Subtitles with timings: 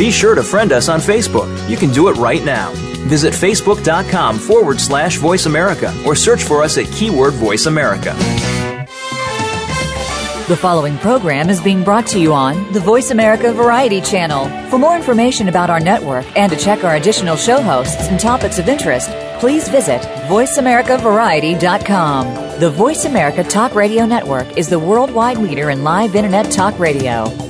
[0.00, 1.46] Be sure to friend us on Facebook.
[1.68, 2.72] You can do it right now.
[3.06, 8.14] Visit facebook.com forward slash voice America or search for us at keyword voice America.
[10.48, 14.48] The following program is being brought to you on the Voice America Variety Channel.
[14.70, 18.58] For more information about our network and to check our additional show hosts and topics
[18.58, 22.58] of interest, please visit VoiceAmericaVariety.com.
[22.58, 27.49] The Voice America Talk Radio Network is the worldwide leader in live Internet talk radio.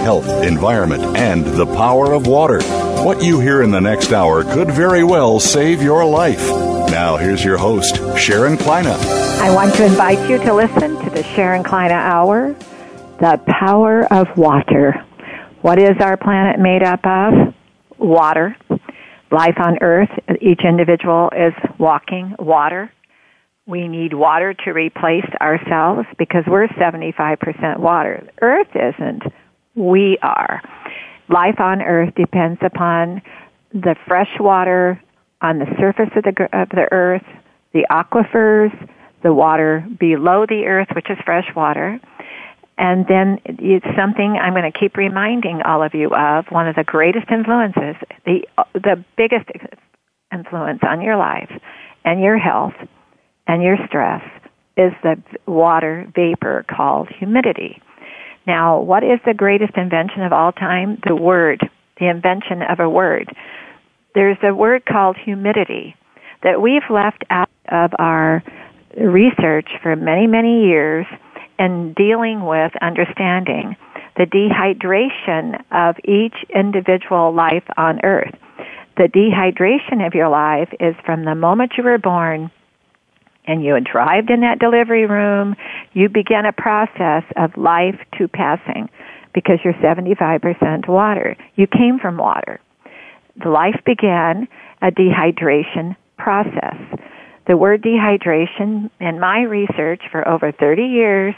[0.00, 2.62] Health, Environment, and the Power of Water.
[3.04, 6.48] What you hear in the next hour could very well save your life.
[6.90, 8.86] Now, here's your host, Sharon Kleyne.
[8.86, 12.54] I want to invite you to listen to the Sharon Kleyne Hour
[13.20, 15.04] The Power of Water.
[15.60, 17.54] What is our planet made up of?
[17.98, 18.56] Water.
[19.30, 22.90] Life on Earth, each individual is walking water.
[23.66, 28.28] We need water to replace ourselves because we're 75% water.
[28.40, 29.22] Earth isn't.
[29.80, 30.60] We are.
[31.30, 33.22] Life on Earth depends upon
[33.72, 35.00] the fresh water
[35.40, 37.24] on the surface of the, of the earth,
[37.72, 38.70] the aquifers,
[39.22, 41.98] the water below the earth, which is fresh water.
[42.76, 46.46] And then it's something I'm going to keep reminding all of you of.
[46.50, 48.40] One of the greatest influences, the,
[48.74, 49.48] the biggest
[50.30, 51.50] influence on your life
[52.04, 52.74] and your health
[53.46, 54.22] and your stress
[54.76, 57.80] is the water vapor called humidity.
[58.50, 61.00] Now, what is the greatest invention of all time?
[61.06, 61.60] The word,
[62.00, 63.30] the invention of a word.
[64.16, 65.94] There's a word called humidity
[66.42, 68.42] that we've left out of our
[68.98, 71.06] research for many, many years
[71.60, 73.76] in dealing with understanding
[74.16, 78.34] the dehydration of each individual life on earth.
[78.96, 82.50] The dehydration of your life is from the moment you were born
[83.46, 85.56] and you arrived in that delivery room,
[85.92, 88.88] you began a process of life to passing
[89.34, 91.36] because you're 75% water.
[91.56, 92.60] You came from water.
[93.42, 94.48] The life began
[94.82, 96.76] a dehydration process.
[97.46, 101.34] The word dehydration in my research for over 30 years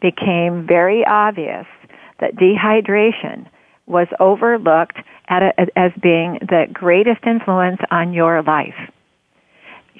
[0.00, 1.66] became very obvious
[2.20, 3.46] that dehydration
[3.86, 4.98] was overlooked
[5.28, 8.74] a, as being the greatest influence on your life.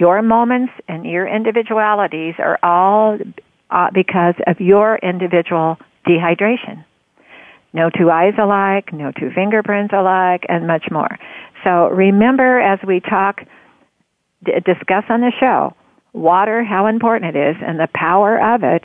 [0.00, 3.19] Your moments and your individualities are all
[3.71, 5.77] uh, because of your individual
[6.09, 6.87] dehydration.
[7.75, 11.19] No two eyes alike, no two fingerprints alike, and much more.
[11.65, 13.43] So remember as we talk,
[14.43, 15.75] d- discuss on the show,
[16.15, 18.83] water, how important it is, and the power of it,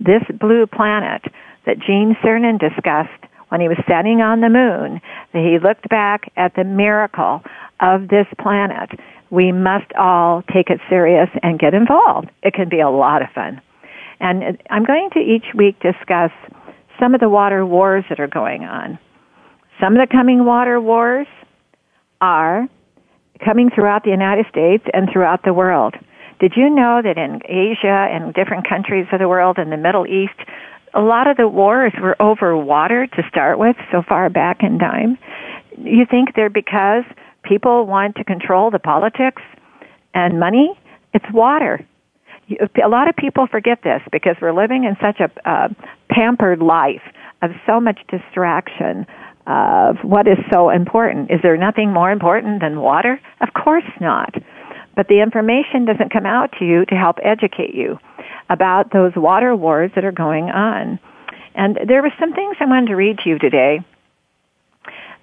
[0.00, 1.22] this blue planet
[1.66, 6.56] that Gene Cernan discussed when he was standing on the moon, he looked back at
[6.56, 7.42] the miracle
[7.80, 8.88] of this planet
[9.34, 12.30] we must all take it serious and get involved.
[12.42, 13.60] It can be a lot of fun.
[14.20, 16.30] And I'm going to each week discuss
[17.00, 18.96] some of the water wars that are going on.
[19.80, 21.26] Some of the coming water wars
[22.20, 22.68] are
[23.44, 25.96] coming throughout the United States and throughout the world.
[26.38, 30.06] Did you know that in Asia and different countries of the world in the Middle
[30.06, 30.38] East,
[30.94, 34.78] a lot of the wars were over water to start with so far back in
[34.78, 35.18] time?
[35.76, 37.02] You think they're because
[37.44, 39.42] people want to control the politics
[40.14, 40.78] and money,
[41.12, 41.86] it's water.
[42.82, 45.68] A lot of people forget this because we're living in such a uh,
[46.10, 47.02] pampered life
[47.42, 49.06] of so much distraction
[49.46, 51.30] of what is so important.
[51.30, 53.20] Is there nothing more important than water?
[53.40, 54.34] Of course not.
[54.96, 57.98] But the information doesn't come out to you to help educate you
[58.48, 60.98] about those water wars that are going on.
[61.54, 63.80] And there were some things I wanted to read to you today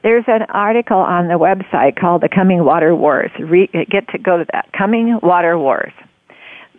[0.04, 3.32] there's an article on the website called The Coming Water Wars.
[3.40, 4.72] Re- get to go to that.
[4.78, 5.94] Coming Water Wars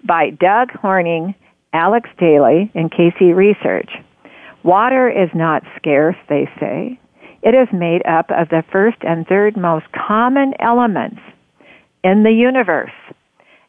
[0.05, 1.35] by Doug Hornig,
[1.73, 3.91] Alex Daley, and Casey Research.
[4.65, 6.99] Water is not scarce, they say.
[7.43, 11.21] It is made up of the first and third most common elements
[12.05, 12.93] in the universe,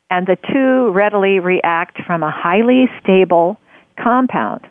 [0.10, 3.58] and the two readily react from a highly stable
[4.02, 4.62] compound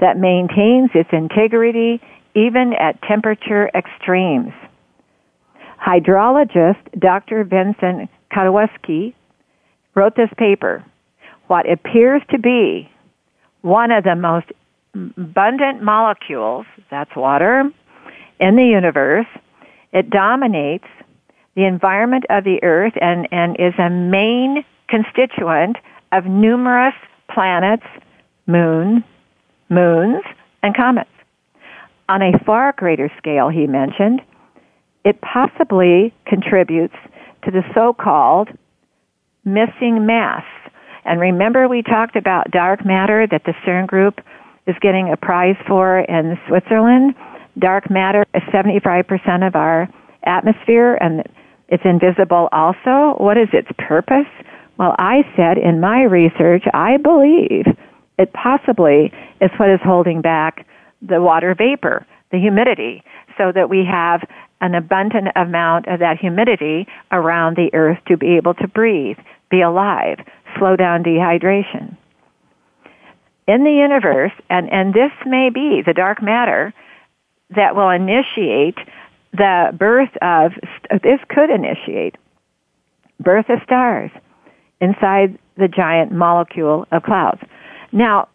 [0.00, 2.00] that maintains its integrity
[2.34, 4.52] even at temperature extremes.
[5.84, 7.44] Hydrologist Dr.
[7.44, 9.14] Vincent Kotwicki
[9.94, 10.84] wrote this paper.
[11.46, 12.90] What appears to be
[13.62, 14.46] one of the most
[14.94, 17.70] abundant molecules, that's water,
[18.40, 19.26] in the universe,
[19.92, 20.86] it dominates
[21.54, 25.76] the environment of the earth and, and is a main constituent
[26.12, 26.94] of numerous
[27.32, 27.86] planets,
[28.46, 29.04] moon,
[29.68, 30.22] moons,
[30.62, 31.10] and comets.
[32.08, 34.20] On a far greater scale, he mentioned,
[35.04, 36.94] it possibly contributes
[37.44, 38.48] to the so-called
[39.44, 40.44] missing mass.
[41.04, 44.20] And remember we talked about dark matter that the CERN group
[44.66, 47.14] is getting a prize for in Switzerland?
[47.58, 49.88] Dark matter is 75% of our
[50.24, 51.22] atmosphere and
[51.68, 53.16] it's invisible also.
[53.22, 54.28] What is its purpose?
[54.78, 57.66] Well, I said in my research, I believe
[58.18, 60.66] it possibly is what is holding back
[61.02, 63.02] the water vapor, the humidity,
[63.36, 64.22] so that we have
[64.60, 69.18] an abundant amount of that humidity around the earth to be able to breathe,
[69.50, 70.18] be alive,
[70.58, 71.96] slow down dehydration.
[73.46, 76.72] In the universe, and, and this may be the dark matter
[77.50, 78.78] that will initiate
[79.32, 80.52] the birth of,
[81.02, 82.16] this could initiate
[83.20, 84.10] birth of stars
[84.80, 87.40] inside the giant molecule of clouds.
[87.92, 88.28] Now,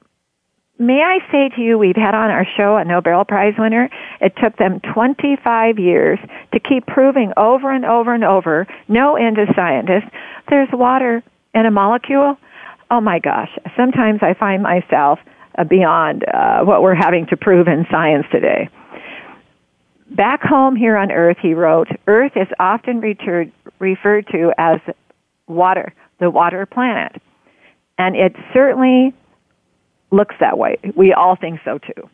[0.80, 3.90] may I say to you, we've had on our show a Nobel Prize winner.
[4.22, 6.18] It took them 25 years
[6.54, 10.10] to keep proving over and over and over, no end of scientists,
[10.50, 11.22] there's water
[11.54, 12.38] in a molecule.
[12.90, 13.50] Oh my gosh.
[13.78, 15.20] Sometimes I find myself
[15.58, 18.70] uh, beyond uh, what we're having to prove in science today.
[20.12, 24.80] Back home here on Earth, he wrote, Earth is often referred, referred to as
[25.48, 27.22] water, the water planet.
[28.00, 29.14] And it certainly
[30.12, 30.78] looks that way.
[30.96, 32.10] We all think so too.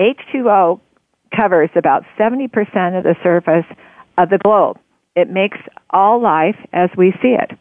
[0.00, 0.80] H2O
[1.34, 2.46] covers about 70%
[2.96, 3.64] of the surface
[4.18, 4.78] of the globe.
[5.14, 5.58] It makes
[5.90, 7.56] all life as we see it.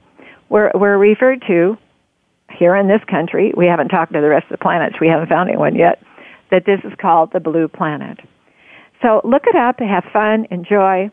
[0.50, 1.77] We're, we're referred to
[2.57, 5.29] here in this country, we haven't talked to the rest of the planets, we haven't
[5.29, 6.01] found anyone yet,
[6.51, 8.19] that this is called the blue planet.
[9.01, 11.09] So look it up, have fun, enjoy,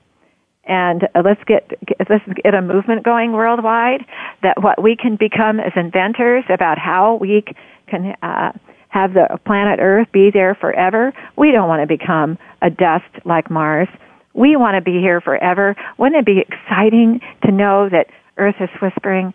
[0.64, 1.70] and uh, let's get,
[2.10, 4.04] let's get a movement going worldwide
[4.42, 7.44] that what we can become as inventors about how we
[7.88, 8.52] can uh,
[8.88, 11.12] have the planet Earth be there forever.
[11.36, 13.88] We don't want to become a dust like Mars.
[14.34, 15.76] We want to be here forever.
[15.98, 18.06] Wouldn't it be exciting to know that
[18.38, 19.34] Earth is whispering,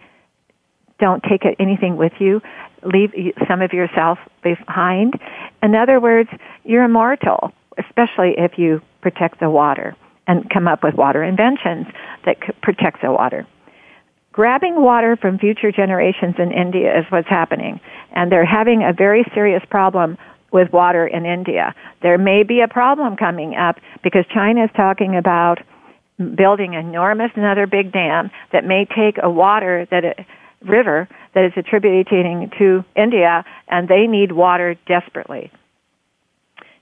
[1.00, 2.42] don't take anything with you.
[2.84, 3.12] Leave
[3.48, 5.14] some of yourself behind.
[5.62, 6.30] In other words,
[6.64, 9.96] you're immortal, especially if you protect the water
[10.28, 11.88] and come up with water inventions
[12.26, 13.46] that protect the water
[14.34, 17.80] grabbing water from future generations in India is what's happening.
[18.12, 20.18] And they're having a very serious problem
[20.52, 21.74] with water in India.
[22.02, 25.60] There may be a problem coming up because China is talking about
[26.36, 30.26] building enormous another big dam that may take a water that a
[30.66, 35.52] river that is attributing to India and they need water desperately.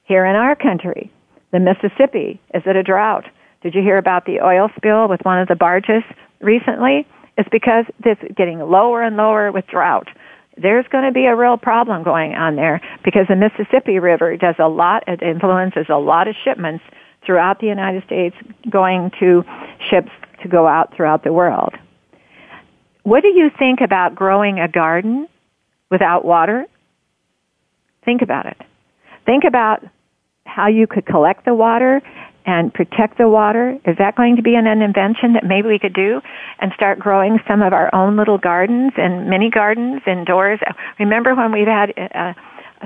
[0.04, 1.12] Here in our country,
[1.52, 3.26] the Mississippi is at a drought.
[3.62, 6.04] Did you hear about the oil spill with one of the barges
[6.42, 7.08] recently?
[7.42, 10.08] It's because it's getting lower and lower with drought.
[10.58, 14.54] There's going to be a real problem going on there because the Mississippi River does
[14.60, 16.84] a lot, it influences a lot of shipments
[17.26, 18.36] throughout the United States
[18.70, 19.44] going to
[19.90, 20.12] ships
[20.44, 21.74] to go out throughout the world.
[23.02, 25.28] What do you think about growing a garden
[25.90, 26.68] without water?
[28.06, 28.58] Think about it.
[29.26, 29.84] Think about
[30.46, 32.04] how you could collect the water
[32.46, 33.78] and protect the water?
[33.86, 36.22] Is that going to be an, an invention that maybe we could do
[36.60, 40.60] and start growing some of our own little gardens and mini gardens indoors?
[41.00, 42.34] Remember when we've had uh,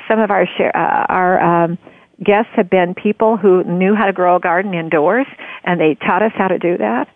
[0.07, 1.77] some of our share, uh, our um,
[2.23, 5.27] guests have been people who knew how to grow a garden indoors,
[5.63, 7.07] and they taught us how to do that.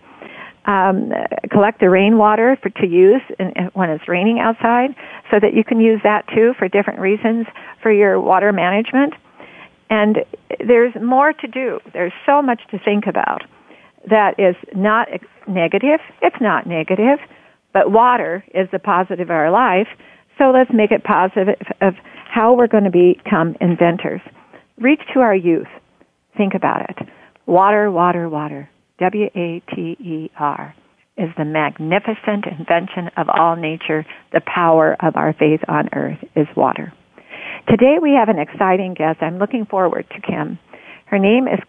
[0.66, 1.12] Um,
[1.50, 4.96] collect the rainwater for to use in, when it's raining outside,
[5.32, 7.48] so that you can use that too for different reasons
[7.82, 9.14] for your water management.
[9.90, 10.20] And
[10.66, 11.80] there's more to do.
[11.94, 13.42] There's so much to think about
[14.10, 15.08] that is not
[15.48, 16.00] negative.
[16.22, 17.20] It's not negative,
[17.74, 19.88] but water is the positive of our life.
[20.38, 21.96] So let's make it positive of
[22.32, 24.22] how we're going to become inventors.
[24.78, 25.68] Reach to our youth.
[26.38, 26.98] Think about it.
[27.46, 28.70] Water, water, water.
[29.00, 30.76] W-A-T-E-R
[31.18, 34.06] is the magnificent invention of all nature.
[34.32, 36.94] The power of our faith on earth is water.
[37.68, 39.22] Today we have an exciting guest.
[39.22, 40.60] I'm looking forward to Kim.
[41.06, 41.60] Her name is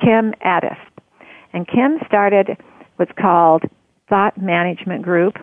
[0.00, 0.78] Kim Ades.
[1.52, 2.56] And Kim started
[2.96, 3.64] what's called
[4.08, 5.34] Thought Management Group,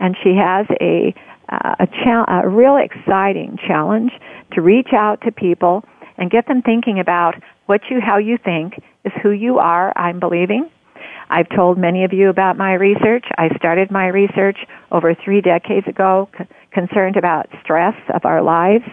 [0.00, 1.14] and she has a,
[1.48, 4.12] uh, a, cha- a real exciting challenge
[4.52, 5.84] to reach out to people
[6.16, 7.34] and get them thinking about
[7.66, 10.70] what you, how you think is who you are, I'm believing.
[11.30, 13.24] I've told many of you about my research.
[13.38, 14.58] I started my research
[14.90, 16.28] over three decades ago,
[16.72, 18.84] concerned about stress of our lives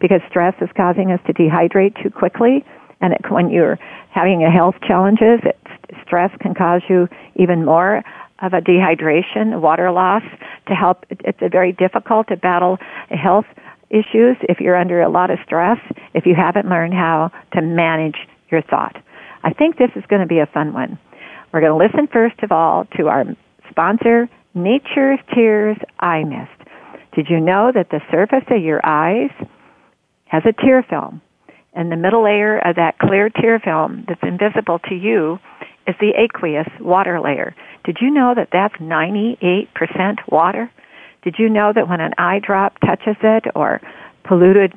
[0.00, 2.64] because stress is causing us to dehydrate too quickly
[3.02, 3.78] And it, when you're
[4.10, 5.58] having a health challenges, it,
[6.06, 8.02] stress can cause you even more
[8.40, 10.22] of a dehydration, water loss.
[10.68, 12.78] To help, it's very difficult to battle
[13.10, 13.46] health
[13.90, 15.78] issues if you're under a lot of stress.
[16.14, 18.16] If you haven't learned how to manage
[18.50, 18.96] your thought,
[19.42, 20.98] I think this is going to be a fun one.
[21.52, 23.24] We're going to listen first of all to our
[23.68, 26.61] sponsor, Nature's Tears Eye Mist.
[27.14, 29.30] Did you know that the surface of your eyes
[30.26, 31.20] has a tear film?
[31.74, 35.38] And the middle layer of that clear tear film that's invisible to you
[35.86, 37.54] is the aqueous water layer.
[37.84, 39.68] Did you know that that's 98%
[40.28, 40.70] water?
[41.22, 43.80] Did you know that when an eye drop touches it or
[44.24, 44.72] polluted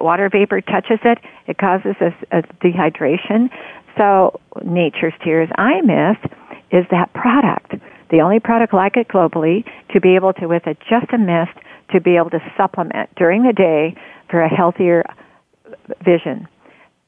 [0.00, 3.50] water vapor touches it, it causes a, a dehydration?
[3.96, 6.32] So Nature's Tears Eye Mist
[6.70, 7.74] is that product,
[8.10, 11.56] the only product like it globally to be able to, with a, just a mist,
[11.90, 13.94] to be able to supplement during the day
[14.30, 15.04] for a healthier
[16.04, 16.48] vision.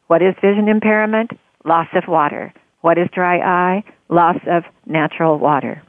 [0.07, 1.33] What is vision impairment?
[1.65, 2.53] Loss of water.
[2.81, 3.85] What is dry eye?
[4.09, 5.83] Loss of natural water.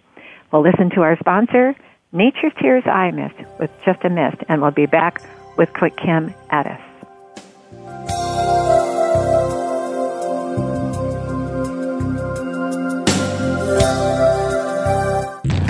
[0.52, 1.76] We'll listen to our sponsor,
[2.12, 5.22] Nature's Tears Eye Mist, with just a mist, and we'll be back
[5.58, 6.82] with Quick Kim Ades.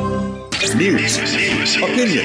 [0.75, 1.16] News,
[1.76, 2.25] opinion,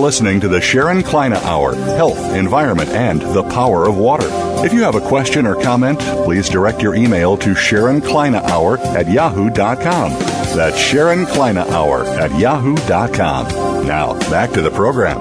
[0.00, 4.28] listening to the Sharon Kleyne Hour Health, Environment, and the Power of Water.
[4.64, 8.78] If you have a question or comment, please direct your email to Sharon Kleyne Hour
[8.78, 10.12] at yahoo.com.
[10.56, 13.86] That's Sharon Kleyne Hour at yahoo.com.
[13.86, 15.18] Now, back to the program.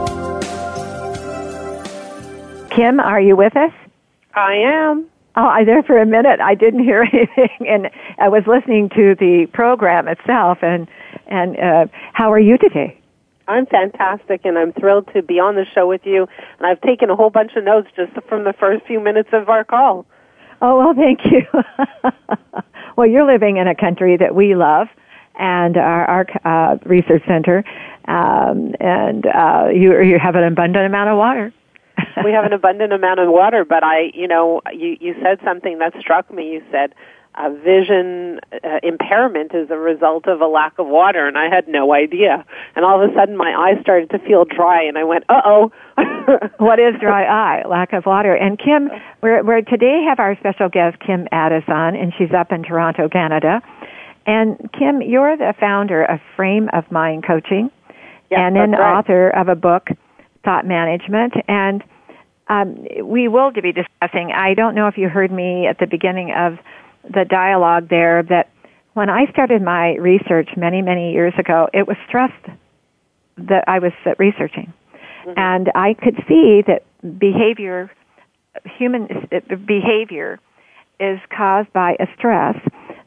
[2.70, 3.72] Kim, are you with us?
[4.34, 5.06] I am.
[5.36, 6.40] Oh, I there for a minute.
[6.40, 10.60] I didn't hear anything, and I was listening to the program itself.
[10.62, 10.88] And
[11.28, 12.99] and uh, how are you today?
[13.50, 16.28] I'm fantastic, and I'm thrilled to be on the show with you.
[16.60, 19.50] And I've taken a whole bunch of notes just from the first few minutes of
[19.50, 20.06] our call.
[20.62, 21.42] Oh well, thank you.
[22.96, 24.88] well, you're living in a country that we love,
[25.40, 27.64] and our, our uh, research center,
[28.08, 31.52] um, and uh, you you have an abundant amount of water.
[32.24, 35.80] we have an abundant amount of water, but I, you know, you you said something
[35.80, 36.52] that struck me.
[36.52, 36.94] You said
[37.40, 41.68] uh, vision uh, impairment is a result of a lack of water, and I had
[41.68, 42.46] no idea.
[42.76, 45.42] And all of a sudden, my eyes started to feel dry, and I went, "Uh
[45.46, 45.72] oh."
[46.58, 47.68] what is dry eye?
[47.68, 48.34] Lack of water.
[48.34, 48.90] And Kim,
[49.22, 53.08] we're, we're today have our special guest Kim Ades on, and she's up in Toronto,
[53.10, 53.62] Canada.
[54.26, 57.72] And Kim, you're the founder of Frame of Mind Coaching,
[58.32, 58.98] and an right.
[58.98, 59.88] author of a book,
[60.44, 61.84] Thought Management, and
[62.48, 64.32] um, we will be discussing.
[64.36, 66.58] I don't know if you heard me at the beginning of
[67.04, 68.50] the dialogue there that
[68.94, 72.32] when I started my research many, many years ago, it was stress
[73.38, 74.74] that I was researching.
[75.26, 75.34] Mm-hmm.
[75.38, 76.84] And I could see that
[77.18, 77.92] behavior,
[78.78, 79.08] human
[79.66, 80.40] behavior,
[81.00, 82.56] is caused by a stress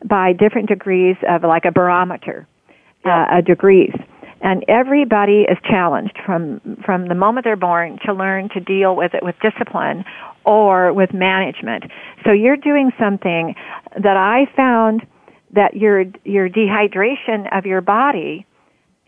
[0.04, 2.46] by different degrees of like a barometer,
[3.04, 3.26] yeah.
[3.30, 3.92] uh, degrees.
[4.42, 9.14] And everybody is challenged from, from the moment they're born to learn to deal with
[9.14, 10.04] it with discipline
[10.44, 11.84] or with management.
[12.24, 13.54] So you're doing something
[14.02, 15.06] that I found
[15.52, 18.46] that your your dehydration of your body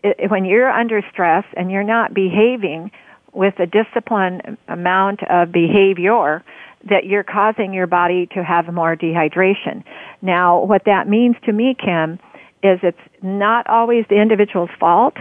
[0.03, 2.91] it, when you're under stress and you're not behaving
[3.33, 6.43] with a disciplined amount of behavior
[6.89, 9.83] that you're causing your body to have more dehydration.
[10.21, 12.19] Now, what that means to me, Kim,
[12.65, 15.15] is it's not always the individual's fault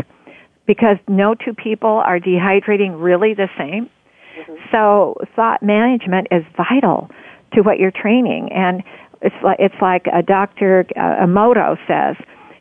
[0.66, 3.90] because no two people are dehydrating really the same.
[4.38, 4.54] Mm-hmm.
[4.72, 7.10] So thought management is vital
[7.52, 8.50] to what you're training.
[8.52, 8.82] And
[9.22, 10.84] It's like it's like a Dr.
[10.96, 12.16] Uh, Emoto says.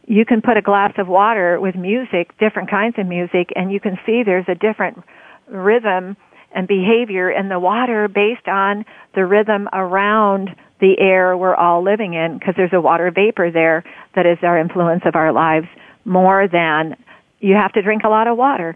[0.05, 3.79] You can put a glass of water with music, different kinds of music, and you
[3.79, 5.01] can see there's a different
[5.47, 6.17] rhythm
[6.55, 8.85] and behavior in the water based on
[9.15, 10.49] the rhythm around
[10.79, 13.83] the air we're all living in because there's a water vapor there
[14.15, 15.67] that is our influence of our lives
[16.05, 16.95] more than
[17.39, 18.75] you have to drink a lot of water,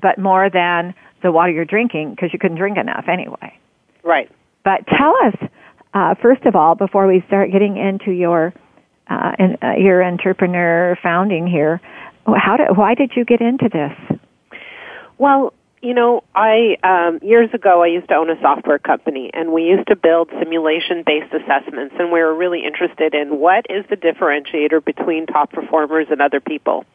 [0.00, 3.58] but more than the water you're drinking because you couldn't drink enough anyway.
[4.02, 4.30] Right.
[4.62, 5.34] But tell us,
[5.94, 8.52] uh, first of all, before we start getting into your
[9.08, 11.80] uh, in, uh, your entrepreneur founding here,
[12.26, 14.18] how did, why did you get into this?
[15.18, 15.52] Well,
[15.84, 19.64] you know, I um, years ago I used to own a software company, and we
[19.64, 24.82] used to build simulation-based assessments, and we were really interested in what is the differentiator
[24.82, 26.86] between top performers and other people.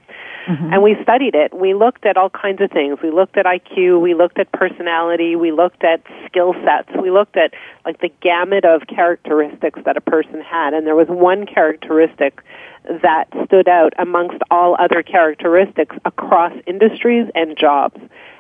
[0.47, 0.73] Mm-hmm.
[0.73, 1.53] And we studied it.
[1.53, 2.97] We looked at all kinds of things.
[3.03, 4.01] We looked at IQ.
[4.01, 5.35] We looked at personality.
[5.35, 6.89] We looked at skill sets.
[6.99, 7.53] We looked at
[7.85, 10.73] like the gamut of characteristics that a person had.
[10.73, 12.41] And there was one characteristic
[13.03, 17.99] that stood out amongst all other characteristics across industries and jobs.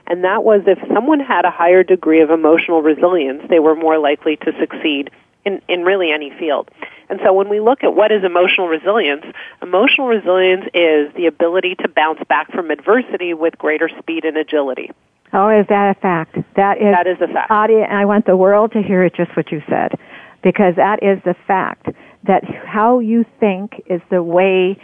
[0.09, 3.99] And that was if someone had a higher degree of emotional resilience, they were more
[3.99, 5.11] likely to succeed
[5.45, 6.69] in, in really any field.
[7.09, 9.23] And so when we look at what is emotional resilience,
[9.61, 14.91] emotional resilience is the ability to bounce back from adversity with greater speed and agility.
[15.31, 16.37] Oh, is that a fact?
[16.55, 17.51] That is that is a fact.
[17.51, 19.93] Audio, I want the world to hear it just what you said,
[20.41, 21.87] because that is the fact
[22.23, 24.77] that how you think is the way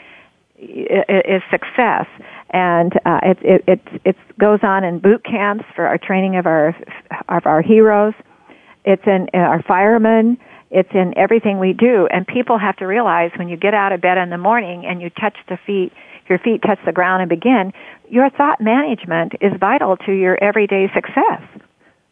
[0.58, 2.05] is success,
[2.56, 6.46] and uh, it, it it it goes on in boot camps for our training of
[6.46, 6.74] our
[7.28, 8.14] of our heroes.
[8.86, 10.38] It's in our firemen.
[10.72, 12.08] It's in everything we do.
[12.08, 15.02] And people have to realize when you get out of bed in the morning and
[15.02, 15.92] you touch the feet,
[16.30, 17.74] your feet touch the ground and begin,
[18.10, 21.42] your thought management is vital to your everyday success.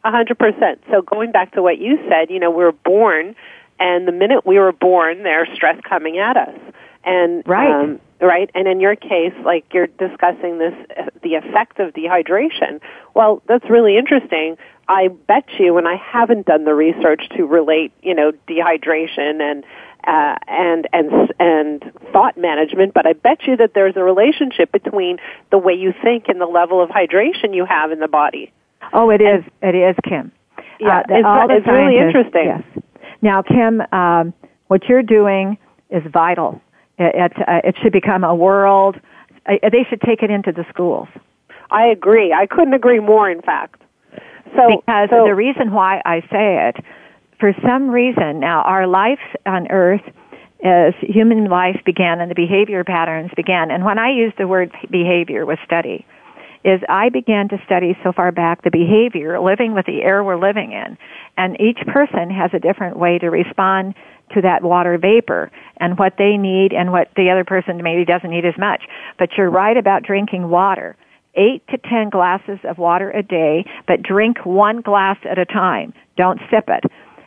[0.04, 0.84] A hundred percent.
[0.92, 3.34] So going back to what you said, you know, we we're born
[3.80, 6.60] and the minute we were born, there's stress coming at us.
[7.06, 7.72] And right.
[7.72, 8.50] Um, right?
[8.56, 10.74] And in your case, like you're discussing this,
[11.22, 12.80] the effect of dehydration.
[13.14, 14.58] Well, that's really interesting.
[14.88, 19.64] I bet you, and I haven't done the research to relate, you know, dehydration and
[20.06, 25.18] uh, and and and thought management, but I bet you that there's a relationship between
[25.52, 28.52] the way you think and the level of hydration you have in the body.
[28.92, 29.46] Oh, it is.
[29.62, 30.34] It is, Kim.
[30.80, 32.46] Yeah, uh, it's, it's really interesting.
[32.46, 32.84] Yes.
[33.22, 34.34] Now, Kim, um,
[34.68, 35.58] what you're doing
[35.90, 36.62] is vital
[36.98, 38.98] it, it, uh, it should become a world.
[39.46, 41.08] Uh, they should take it into the schools.
[41.72, 42.34] I agree.
[42.34, 43.30] I couldn't agree more.
[43.30, 43.82] In fact,
[44.56, 46.84] so because so, the reason why I say it,
[47.40, 50.04] for some reason, now our life on Earth
[50.64, 53.70] as human life began and the behavior patterns began.
[53.70, 56.06] And when I use the word behavior with study,
[56.64, 60.40] is I began to study so far back the behavior living with the air we're
[60.40, 60.98] living in.
[61.36, 63.96] And each person has a different way to respond
[64.34, 68.30] to that water vapor and what they need and what the other person maybe doesn't
[68.30, 68.84] need as much.
[69.18, 70.96] But you're right about drinking water.
[71.36, 75.94] Eight to ten glasses of water a day, but drink one glass at a time.
[76.16, 76.84] Don't sip it.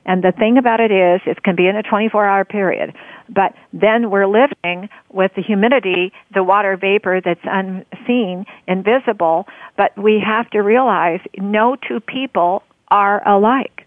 [0.07, 2.95] And the thing about it is, it can be in a 24 hour period.
[3.29, 10.23] But then we're living with the humidity, the water vapor that's unseen, invisible, but we
[10.25, 13.85] have to realize no two people are alike.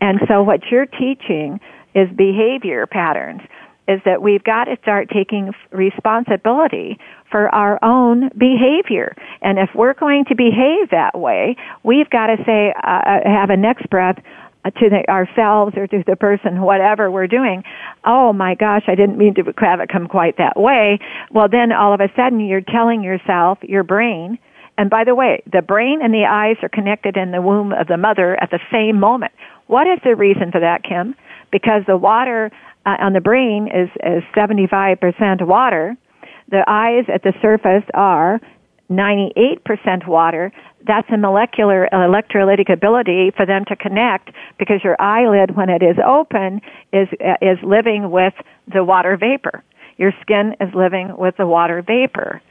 [0.00, 1.60] And so what you're teaching
[1.94, 3.42] is behavior patterns
[3.88, 6.98] is that we've got to start taking responsibility
[7.30, 9.16] for our own behavior.
[9.40, 13.50] And if we're going to behave that way, we've got to say, uh, uh have
[13.50, 14.22] a next breath
[14.64, 17.64] to the, ourselves or to the person, whatever we're doing,
[18.04, 21.00] oh my gosh, I didn't mean to have it come quite that way.
[21.32, 24.38] Well, then all of a sudden you're telling yourself, your brain,
[24.78, 27.88] and by the way, the brain and the eyes are connected in the womb of
[27.88, 29.32] the mother at the same moment.
[29.66, 31.14] What is the reason for that, Kim?
[31.52, 32.50] Because the water
[32.84, 35.96] uh, on the brain is, is 75% water.
[36.48, 38.40] The eyes at the surface are
[38.90, 40.52] 98% water.
[40.86, 45.96] That's a molecular electrolytic ability for them to connect because your eyelid, when it is
[46.04, 46.60] open,
[46.92, 48.34] is, uh, is living with
[48.72, 49.62] the water vapor.
[49.96, 52.42] Your skin is living with the water vapor.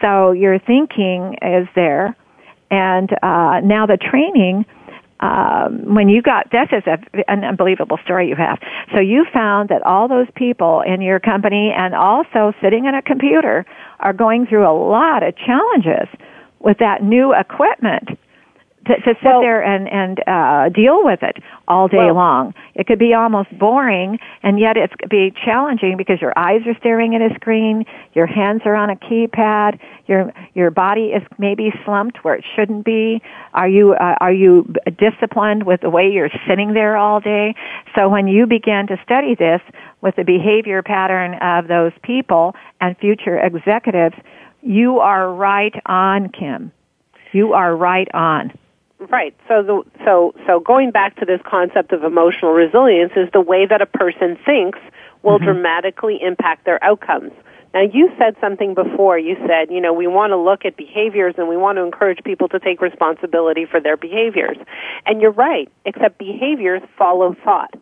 [0.00, 2.16] So your thinking is there.
[2.70, 4.64] And uh, now the training
[5.20, 6.98] um, when you got this is a,
[7.30, 8.58] an unbelievable story you have.
[8.92, 13.02] So you found that all those people in your company and also sitting in a
[13.02, 13.64] computer
[14.00, 16.08] are going through a lot of challenges
[16.60, 18.18] with that new equipment
[18.86, 21.36] to, to sit well, there and and uh, deal with it
[21.68, 22.54] all day well, long.
[22.74, 26.76] It could be almost boring, and yet it could be challenging because your eyes are
[26.78, 31.72] staring at a screen, your hands are on a keypad, your your body is maybe
[31.84, 33.20] slumped where it shouldn't be.
[33.54, 37.54] Are you uh, are you disciplined with the way you're sitting there all day?
[37.94, 39.60] So when you begin to study this
[40.00, 44.14] with the behavior pattern of those people and future executives,
[44.62, 46.72] you are right on, Kim.
[47.32, 48.52] You are right on.
[48.98, 49.34] Right.
[49.46, 53.66] So the so so going back to this concept of emotional resilience is the way
[53.66, 54.78] that a person thinks
[55.22, 55.44] will mm-hmm.
[55.44, 57.32] dramatically impact their outcomes.
[57.74, 59.18] Now you said something before.
[59.18, 62.24] You said, you know, we want to look at behaviors and we want to encourage
[62.24, 64.56] people to take responsibility for their behaviors.
[65.04, 67.74] And you're right, except behaviors follow thought.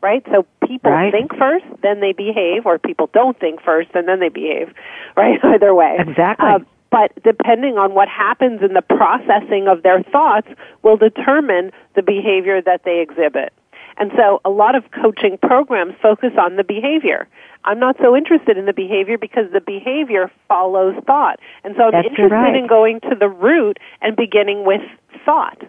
[0.00, 0.22] Right?
[0.30, 1.10] So people right.
[1.10, 4.72] think first, then they behave, or people don't think first and then they behave.
[5.16, 5.42] Right?
[5.42, 5.96] Either way.
[5.98, 6.46] Exactly.
[6.46, 10.48] Um, but depending on what happens in the processing of their thoughts
[10.82, 13.52] will determine the behavior that they exhibit.
[13.98, 17.26] And so a lot of coaching programs focus on the behavior.
[17.64, 21.40] I'm not so interested in the behavior because the behavior follows thought.
[21.64, 22.54] And so I'm That's interested right.
[22.54, 24.82] in going to the root and beginning with
[25.24, 25.62] thought.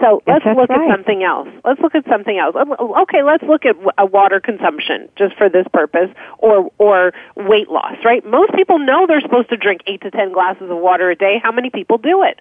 [0.00, 0.90] So let's look right.
[0.90, 1.48] at something else.
[1.64, 2.56] Let's look at something else.
[2.58, 7.68] Um, okay, let's look at a water consumption just for this purpose, or or weight
[7.68, 7.96] loss.
[8.04, 8.24] Right?
[8.24, 11.38] Most people know they're supposed to drink eight to ten glasses of water a day.
[11.40, 12.40] How many people do it?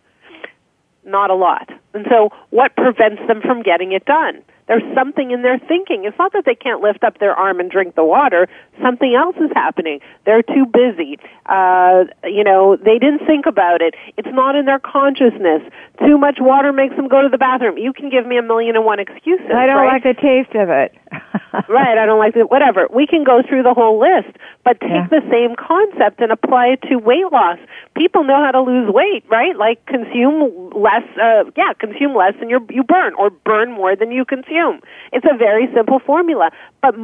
[1.05, 1.69] Not a lot.
[1.93, 4.41] And so, what prevents them from getting it done?
[4.67, 6.05] There's something in their thinking.
[6.05, 8.47] It's not that they can't lift up their arm and drink the water.
[8.81, 9.99] Something else is happening.
[10.25, 11.17] They're too busy.
[11.45, 13.95] Uh, you know, they didn't think about it.
[14.17, 15.61] It's not in their consciousness.
[15.99, 17.77] Too much water makes them go to the bathroom.
[17.77, 19.51] You can give me a million and one excuses.
[19.53, 20.01] I don't right?
[20.01, 20.95] like the taste of it.
[21.69, 22.49] right, I don't like it.
[22.49, 22.87] Whatever.
[22.93, 25.07] We can go through the whole list, but take yeah.
[25.09, 27.59] the same concept and apply it to weight loss.
[27.95, 29.55] People know how to lose weight, right?
[29.55, 31.03] Like consume less.
[31.21, 34.81] Uh, yeah, consume less than you you burn, or burn more than you consume consume.
[35.11, 36.95] It's a very simple formula, but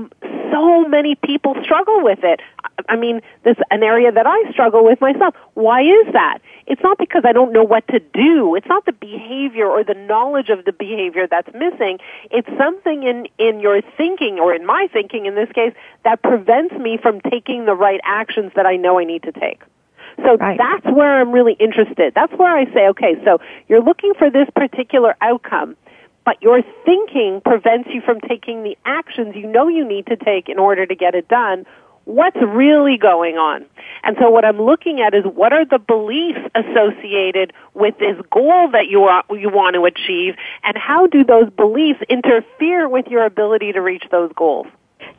[0.51, 2.41] so many people struggle with it.
[2.87, 5.35] I mean, this is an area that I struggle with myself.
[5.53, 6.39] Why is that?
[6.67, 8.55] It's not because I don't know what to do.
[8.55, 11.99] It's not the behavior or the knowledge of the behavior that's missing.
[12.31, 16.75] It's something in, in your thinking, or in my thinking in this case, that prevents
[16.75, 19.61] me from taking the right actions that I know I need to take.
[20.17, 20.57] So right.
[20.57, 22.13] that's where I'm really interested.
[22.13, 25.75] That's where I say, okay, so you're looking for this particular outcome
[26.25, 30.47] but your thinking prevents you from taking the actions you know you need to take
[30.47, 31.65] in order to get it done,
[32.09, 33.65] what's really going on?
[34.03, 38.69] And so what I'm looking at is what are the beliefs associated with this goal
[38.71, 43.25] that you, are, you want to achieve, and how do those beliefs interfere with your
[43.25, 44.67] ability to reach those goals?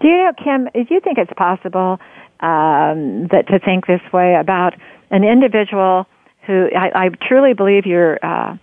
[0.01, 2.01] Do you know, Kim, do you think it's possible
[2.41, 4.75] um, that to think this way about
[5.11, 6.07] an individual
[6.47, 8.57] who I, I truly believe you're uh,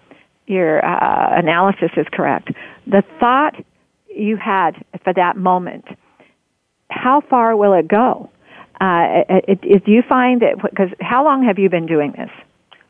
[0.48, 2.50] your uh, analysis is correct.
[2.88, 3.56] The thought
[4.08, 4.72] you had
[5.04, 5.86] for that moment,
[6.98, 8.30] how far will it go?
[8.80, 12.30] Uh, it, it, do you find that because how long have you been doing this?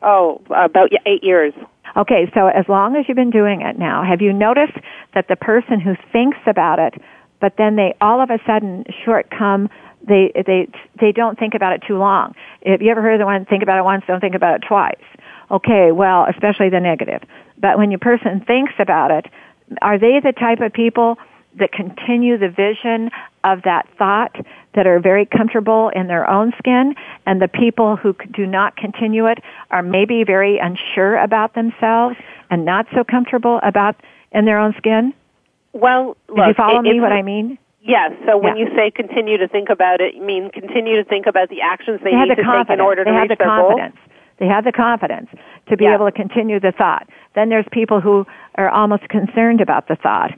[0.02, 1.54] Oh, about eight years.
[1.96, 4.76] Okay, so as long as you've been doing it now, have you noticed
[5.14, 6.94] that the person who thinks about it,
[7.40, 9.70] but then they all of a sudden short come,
[10.06, 10.68] they they
[11.00, 12.34] they don't think about it too long.
[12.66, 15.02] Have you ever heard the one think about it once, don't think about it twice?
[15.50, 17.22] Okay, well, especially the negative.
[17.56, 19.26] But when your person thinks about it,
[19.80, 21.16] are they the type of people
[21.56, 23.10] that continue the vision
[23.44, 24.36] of that thought
[24.74, 26.94] that are very comfortable in their own skin
[27.26, 29.38] and the people who do not continue it
[29.70, 32.16] are maybe very unsure about themselves
[32.50, 33.96] and not so comfortable about
[34.32, 35.14] in their own skin?
[35.72, 37.58] Well, look, Did you follow it, me what I mean?
[37.80, 38.12] Yes.
[38.26, 38.66] So when yeah.
[38.66, 42.00] you say continue to think about it, you mean continue to think about the actions
[42.04, 42.68] they, they need the to confidence.
[42.68, 43.96] take in order they to have reach the their confidence.
[43.96, 44.14] goal?
[44.38, 45.30] They have the confidence
[45.68, 45.94] to be yeah.
[45.94, 47.08] able to continue the thought.
[47.34, 50.30] Then there's people who are almost concerned about the thought.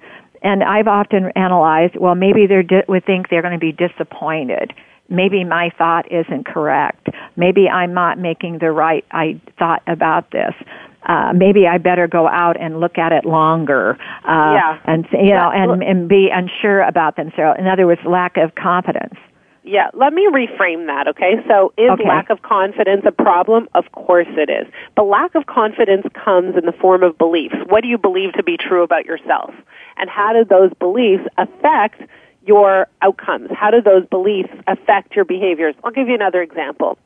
[0.42, 4.72] And I've often analyzed, well, maybe they di- would think they're going to be disappointed.
[5.08, 7.08] Maybe my thought isn't correct.
[7.36, 10.54] Maybe I'm not making the right I thought about this.
[11.02, 13.98] Uh, maybe I better go out and look at it longer.
[14.24, 14.80] Uh, yeah.
[14.84, 17.58] And you know, and and be unsure about themselves.
[17.58, 19.14] In other words, lack of confidence.
[19.62, 21.34] Yeah, let me reframe that, okay?
[21.46, 22.08] So is okay.
[22.08, 23.68] lack of confidence a problem?
[23.74, 24.72] Of course it is.
[24.96, 27.56] But lack of confidence comes in the form of beliefs.
[27.68, 29.54] What do you believe to be true about yourself?
[30.00, 32.02] And how do those beliefs affect
[32.46, 33.50] your outcomes?
[33.52, 35.74] How do those beliefs affect your behaviors?
[35.84, 36.96] I'll give you another example.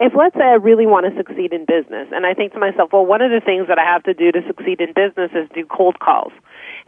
[0.00, 2.92] If let's say I really want to succeed in business and I think to myself,
[2.92, 5.48] well, one of the things that I have to do to succeed in business is
[5.54, 6.32] do cold calls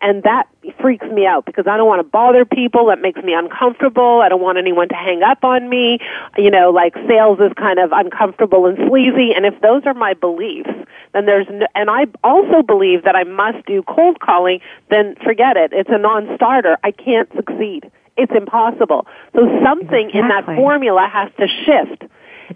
[0.00, 0.48] and that
[0.80, 2.86] freaks me out because I don't want to bother people.
[2.86, 4.20] That makes me uncomfortable.
[4.20, 5.98] I don't want anyone to hang up on me.
[6.36, 9.32] You know, like sales is kind of uncomfortable and sleazy.
[9.34, 10.70] And if those are my beliefs,
[11.12, 15.56] then there's no, and I also believe that I must do cold calling, then forget
[15.56, 15.72] it.
[15.72, 16.76] It's a non-starter.
[16.82, 17.90] I can't succeed.
[18.16, 19.06] It's impossible.
[19.34, 20.20] So something exactly.
[20.20, 22.04] in that formula has to shift.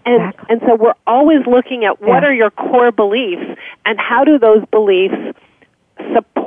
[0.04, 0.46] And, Exactly.
[0.50, 2.28] and so we're always looking at what Yeah.
[2.28, 5.16] are your core beliefs and how do those beliefs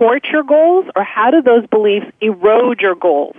[0.02, 3.36] support your goals or how do those beliefs erode your goals?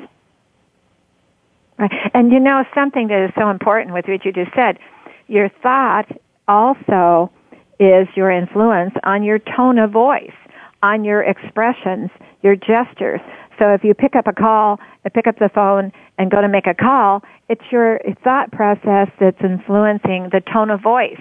[1.78, 1.90] Right.
[2.14, 4.78] And you know something that is so important with what you just said,
[5.26, 6.06] your thought
[6.46, 7.32] also
[7.80, 10.34] is your influence on your tone of voice,
[10.82, 12.10] on your expressions,
[12.42, 13.20] your gestures.
[13.58, 16.48] So if you pick up a call, uh, pick up the phone and go to
[16.48, 21.20] make a call, it's your thought process that's influencing the tone of voice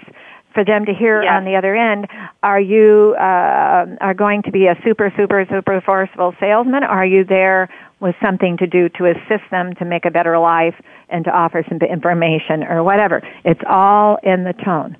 [0.54, 1.32] for them to hear Yes.
[1.32, 2.06] on the other end.
[2.42, 6.84] Are you uh, are going to be a super super super forceful salesman?
[6.84, 7.68] Or are you there
[8.00, 10.74] with something to do to assist them to make a better life
[11.08, 13.22] and to offer some information or whatever?
[13.44, 14.96] It's all in the tone.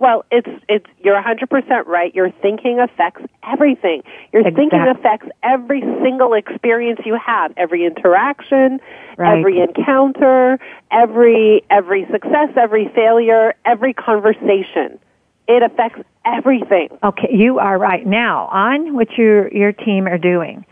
[0.00, 2.12] Well, it's it's you're 100% right.
[2.14, 4.02] Your thinking affects everything.
[4.32, 8.80] Your thinking affects every single experience you have, every interaction,
[9.18, 9.38] Right.
[9.38, 10.58] every encounter,
[10.90, 14.98] every every success, every failure, every conversation.
[15.46, 16.88] It affects everything.
[17.04, 18.06] Okay, you are right.
[18.06, 20.64] Now, on what your your team are doing.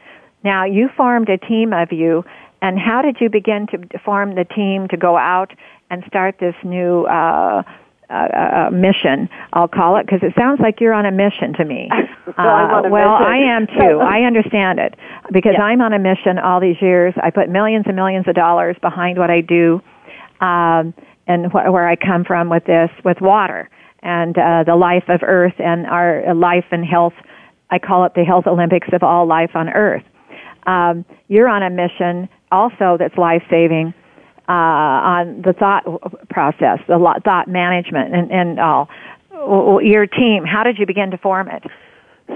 [0.42, 2.24] Now, you formed a team of you,
[2.62, 5.52] and how did you begin to form the team to go out
[5.90, 7.62] and start this new uh,
[8.10, 9.28] uh, uh, mission?
[9.52, 11.88] I'll call it because it sounds like you're on a mission to me.
[12.36, 13.14] Well, Uh, well.
[13.14, 13.98] I am too.
[14.02, 14.94] I understand it
[15.32, 15.64] because Yeah.
[15.64, 17.14] I'm on a mission all these years.
[17.22, 19.80] I put millions and millions of dollars behind what I do,
[20.40, 20.92] um,
[21.26, 23.68] and wh- where I come from with this, with water
[24.02, 27.14] and uh, the life of Earth and our life and health.
[27.70, 30.04] I call it the Health Olympics of all life on Earth.
[30.66, 33.94] Um, you're on a mission also that's life saving
[34.48, 35.84] uh, on the thought
[36.30, 38.88] process, the thought management, and, and all.
[39.30, 41.62] Your team, how did you begin to form it?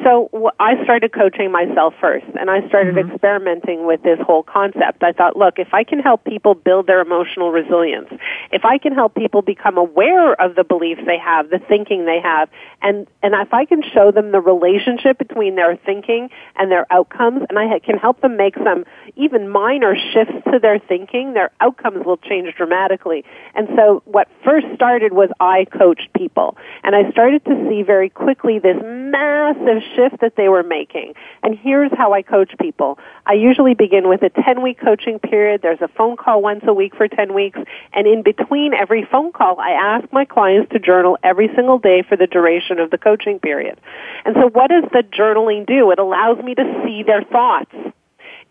[0.05, 3.13] So w- I started coaching myself first, and I started Mm-hmm.
[3.13, 5.03] experimenting with this whole concept.
[5.03, 8.09] I thought, look, if I can help people build their emotional resilience,
[8.51, 12.21] if I can help people become aware of the beliefs they have, the thinking they
[12.21, 12.49] have,
[12.83, 17.43] and and if I can show them the relationship between their thinking and their outcomes,
[17.49, 18.85] and I ha- can help them make some
[19.17, 23.25] even minor shifts to their thinking, their outcomes will change dramatically.
[23.55, 28.09] And so, what first started was I coached people, and I started to see very
[28.11, 31.15] quickly this massive shift that they were making.
[31.43, 32.99] And here's how I coach people.
[33.27, 35.63] I usually begin with a 10 week coaching period.
[35.63, 37.59] There's a phone call once a week for 10 weeks.
[37.93, 42.03] And in between every phone call, I ask my clients to journal every single day
[42.09, 43.81] for the duration of the coaching period.
[44.25, 45.91] And so what does the journaling do?
[45.91, 47.75] It allows me to see their thoughts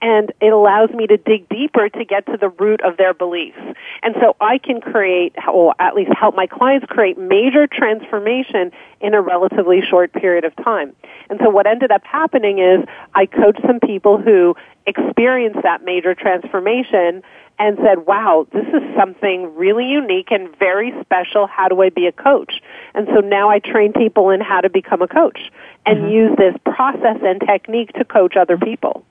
[0.02, 3.60] and it allows me to dig deeper to get to the root of their beliefs.
[4.02, 9.14] And so I can create, or at least help my clients create major transformation in
[9.14, 10.94] a relatively short period of time.
[11.30, 14.56] And so what ended up happening is I coached some people who
[14.88, 17.22] experienced that major transformation
[17.60, 21.46] and said, wow, this is something really unique and very special.
[21.46, 22.60] How do I be a coach?
[22.96, 25.52] And so now I train people in how to become a coach
[25.86, 26.10] and mm-hmm.
[26.10, 29.06] use this process and technique to coach other people.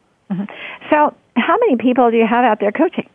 [0.91, 3.09] So, how many people do you have out there coaching?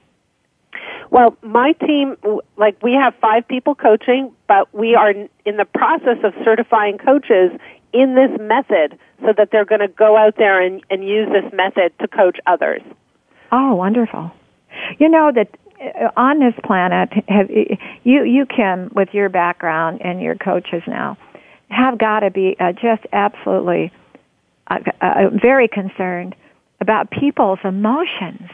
[1.11, 2.17] Well, my team,
[2.57, 7.51] like we have five people coaching, but we are in the process of certifying coaches
[7.93, 11.51] in this method so that they're going to go out there and, and use this
[11.53, 12.81] method to coach others.
[13.51, 14.31] Oh, wonderful.
[14.99, 15.49] You know that
[15.81, 21.17] uh, on this planet, have, you, you Kim, with your background and your coaches now,
[21.69, 23.91] have got to be uh, just absolutely
[24.67, 26.35] uh, uh, very concerned
[26.85, 28.49] about people's emotions.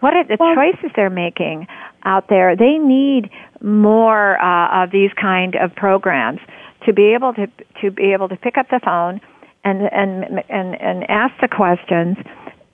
[0.00, 1.66] What are the Well- choices they're making
[2.04, 2.54] out there?
[2.56, 3.30] They need
[3.62, 6.40] more uh, of these kind of programs
[6.86, 7.46] to be able to
[7.80, 9.20] to be able to pick up the phone
[9.64, 12.16] and and and and ask the questions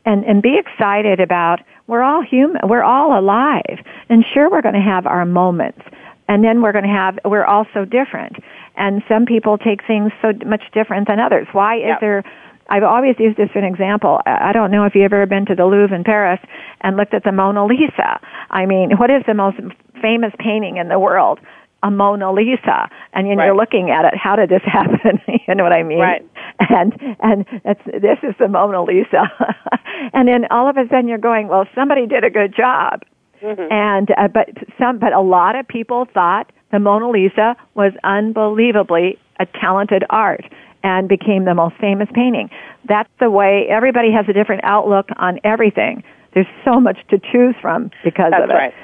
[0.04, 3.78] and and be excited about we're all human we're all alive
[4.09, 5.83] and sure we're going to have our moments
[6.28, 8.35] and then we're going to have we're all so different
[8.76, 12.00] and some people take things so much different than others why is Yep.
[12.00, 12.24] there
[12.70, 14.20] I've always used this as an example.
[14.26, 16.40] I don't know if you've ever been to the Louvre in Paris
[16.83, 18.20] and looked at the Mona Lisa.
[18.50, 19.59] I mean, what is the most
[20.00, 21.40] famous painting in the world?
[21.83, 22.88] A Mona Lisa.
[23.12, 23.61] And you know, you're Right.
[23.61, 25.20] looking at it, how did this happen?
[25.48, 25.98] you know what I mean?
[25.98, 26.22] Right.
[26.68, 29.24] And, and it's, this is the Mona Lisa.
[30.12, 33.02] and then all of a sudden you're going, well, somebody did a good job.
[33.42, 39.18] And, uh, but some, but a lot of people thought the Mona Lisa was unbelievably
[39.38, 40.44] a talented art
[40.82, 42.50] and became the most famous painting.
[42.88, 46.02] That's the way everybody has a different outlook on everything.
[46.34, 48.54] There's so much to choose from because That's of it.
[48.54, 48.74] right.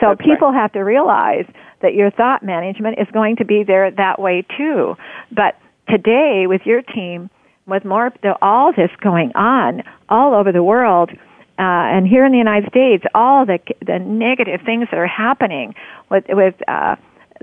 [0.00, 1.46] So That's people have to realize
[1.82, 4.96] that your thought management is going to be there that way too.
[5.32, 5.58] But
[5.88, 7.30] today with your team,
[7.66, 12.32] with more of all this going on all over the world, uh, and here in
[12.32, 15.74] the United States, all the the negative things that are happening
[16.10, 16.96] with with uh,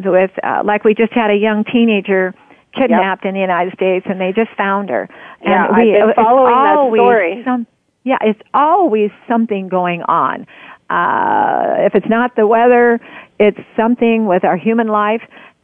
[0.03, 2.33] with uh, like we just had a young teenager
[2.77, 3.29] kidnapped yep.
[3.29, 5.09] in the United States, and they just found her.
[5.41, 7.41] And yeah, we, I've been following that story.
[7.45, 7.67] Some,
[8.03, 10.47] yeah, it's always something going on.
[10.89, 12.99] Uh, if it's not the weather,
[13.39, 15.21] it's something with our human life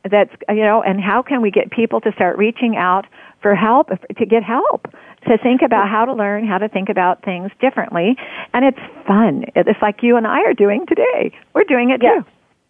[0.09, 0.81] that's you know.
[0.81, 3.05] And how can we get people to start reaching out
[3.41, 4.87] for help to get help?
[5.27, 8.15] to think about how to learn how to think about things differently
[8.53, 12.19] and it's fun it's like you and i are doing today we're doing it yeah,
[12.19, 12.25] too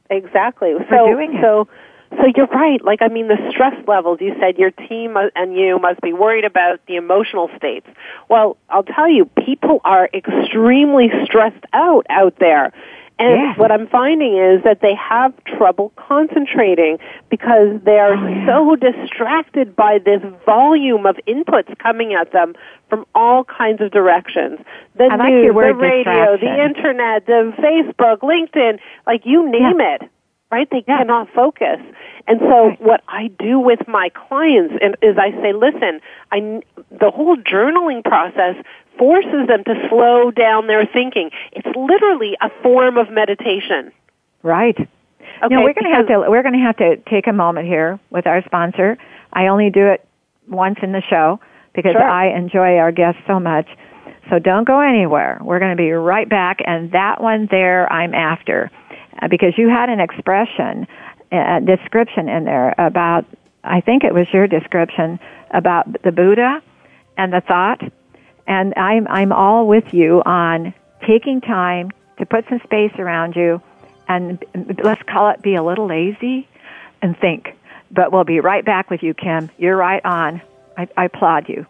[0.10, 1.42] exactly we're so doing it.
[1.42, 1.68] so
[2.18, 5.80] so you're right like i mean the stress levels you said your team and you
[5.80, 7.88] must be worried about the emotional states
[8.30, 12.72] well i'll tell you people are extremely stressed out out there
[13.20, 13.56] and yeah.
[13.58, 16.98] what I'm finding is that they have trouble concentrating
[17.30, 18.46] because they are oh, yeah.
[18.48, 22.56] so distracted by this volume of inputs coming at them
[22.90, 24.60] from all kinds of directions.
[24.96, 26.58] The I like news, your word the radio, distraction.
[26.58, 29.96] the internet, the Facebook, LinkedIn, like you name yeah.
[29.96, 30.10] it,
[30.54, 30.70] right?
[30.70, 30.98] They Yeah.
[30.98, 31.80] cannot focus.
[32.28, 36.00] And so what I do with my clients is I say, listen,
[36.32, 36.62] I,
[36.92, 38.56] the whole journaling process
[38.98, 41.32] forces them to slow down their thinking.
[41.54, 43.92] It's literally a form of meditation.
[44.44, 44.78] Right.
[44.78, 47.68] Okay, now we're going to have to we're going to have to take a moment
[47.68, 48.98] here with our sponsor.
[49.34, 50.08] I only do it
[50.48, 51.40] once in the show
[51.74, 52.04] because Sure.
[52.08, 53.68] I enjoy our guests so much.
[54.30, 55.40] So don't go anywhere.
[55.42, 58.70] We're going to be right back, and that one there I'm after
[59.22, 60.88] Uh, because you had an expression,
[61.32, 63.26] a description in there about
[63.64, 65.20] I think it was your description
[65.52, 66.62] about the Buddha
[67.18, 67.82] and the thought,
[68.48, 70.74] and I'm I'm all with you on
[71.08, 73.62] taking time to put some space around you
[74.08, 74.44] and
[74.84, 76.48] let's call it be a little lazy
[77.02, 77.56] and think.
[77.92, 79.50] But we'll be right back with you, Kim.
[79.58, 80.42] You're right on.
[80.78, 81.66] I, I applaud you.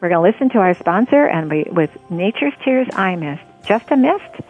[0.00, 3.90] We're going to listen to our sponsor and we, with Nature's Tears Eye Mist, just
[3.90, 4.42] a mist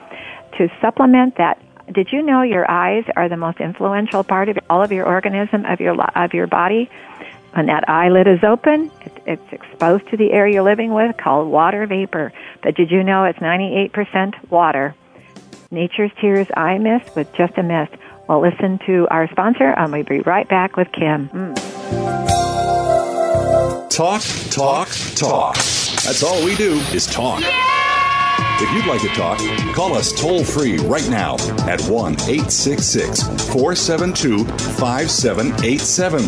[0.59, 1.61] to supplement that.
[1.93, 5.65] Did you know your eyes are the most influential part of all of your organism
[5.65, 6.91] of your of your body?
[7.53, 11.49] When that eyelid is open, it, it's exposed to the air you're living with, called
[11.49, 12.33] water vapor.
[12.63, 14.95] But did you know it's 98% water?
[15.71, 17.95] Nature's Tears Eye Mist with just a mist.
[18.29, 21.29] Well, listen to our sponsor, and we'll be right back with Kim.
[21.31, 21.55] Mm.
[23.91, 25.55] Talk, talk, talk.
[25.55, 27.43] That's all we do is talk.
[28.59, 29.39] If you'd like to talk,
[29.75, 31.35] call us toll free right now
[31.69, 36.23] at 1 866 472 5787.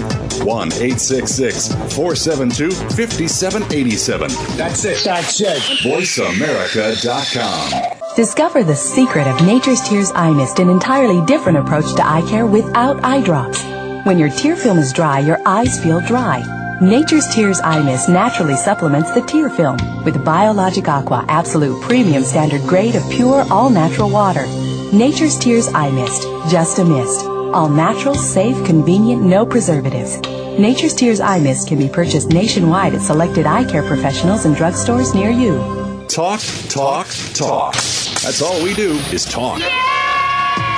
[0.46, 4.28] 1 866 472 5787.
[4.58, 5.02] That's it.
[5.04, 5.56] That's it.
[5.82, 7.94] VoiceAmerica.com.
[8.14, 12.44] Discover the secret of Nature's Tears Eye Mist, an entirely different approach to eye care
[12.46, 13.62] without eye drops.
[14.04, 16.42] When your tear film is dry, your eyes feel dry.
[16.80, 22.62] Nature's Tears Eye Mist naturally supplements the tear film with Biologic Aqua Absolute Premium Standard
[22.62, 24.46] Grade of pure, all natural water.
[24.92, 27.24] Nature's Tears Eye Mist, just a mist.
[27.52, 30.20] All natural, safe, convenient, no preservatives.
[30.56, 35.16] Nature's Tears Eye Mist can be purchased nationwide at selected eye care professionals and drugstores
[35.16, 35.56] near you.
[36.06, 37.74] Talk, talk, talk.
[37.74, 39.60] That's all we do is talk.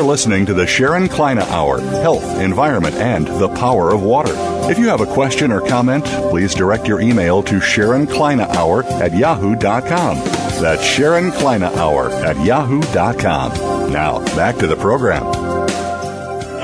[0.00, 4.32] You're listening to the Sharon Kleyne Hour Health, Environment, and the Power of Water.
[4.70, 9.14] If you have a question or comment, please direct your email to Sharon Hour at
[9.14, 10.16] yahoo.com.
[10.62, 13.92] That's Sharon Hour at yahoo.com.
[13.92, 15.22] Now, back to the program.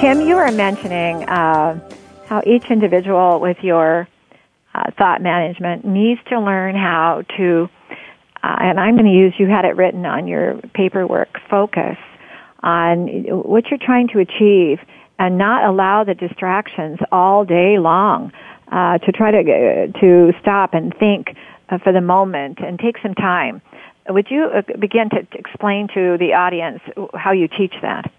[0.01, 1.79] Kim, you were mentioning uh,
[2.29, 4.09] how each individual with your
[4.75, 7.69] uh, thought management needs to learn how to,
[8.43, 11.99] uh, and I'm going to use, you had it written on your paperwork, focus
[12.67, 14.81] on what you're trying to achieve
[15.19, 18.33] and not allow the distractions all day long
[18.73, 21.29] uh, to try to uh, to stop and think
[21.71, 23.63] uh, for the moment and take some time.
[24.09, 26.81] Would you uh, begin to, to explain to the audience
[27.15, 28.11] how you teach that?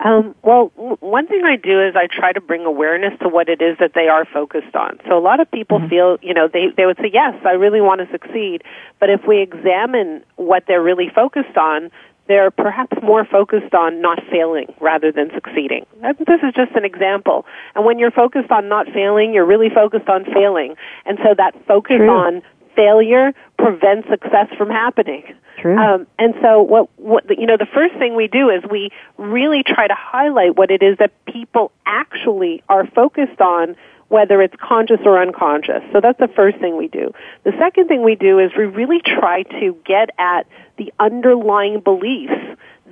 [0.00, 3.62] Um, well, one thing I do is I try to bring awareness to what it
[3.62, 4.98] is that they are focused on.
[5.06, 5.88] So a lot of people Mm-hmm.
[5.88, 8.64] feel, you know, they they would say, "Yes, I really want to succeed,"
[9.00, 11.90] but if we examine what they're really focused on,
[12.26, 15.84] they're perhaps more focused on not failing rather than succeeding.
[16.00, 17.44] This is just an example.
[17.74, 20.76] And when you're focused on not failing, you're really focused on failing.
[21.04, 22.10] And so that focus True.
[22.10, 22.42] on
[22.74, 25.34] failure prevents success from happening.
[25.60, 25.78] True.
[25.78, 29.62] Um, and so what, what, you know, the first thing we do is we really
[29.62, 33.76] try to highlight what it is that people actually are focused on
[34.08, 35.82] whether it's conscious or unconscious.
[35.92, 37.12] So that's the first thing we do.
[37.44, 40.46] The second thing we do is we really try to get at
[40.76, 42.32] the underlying beliefs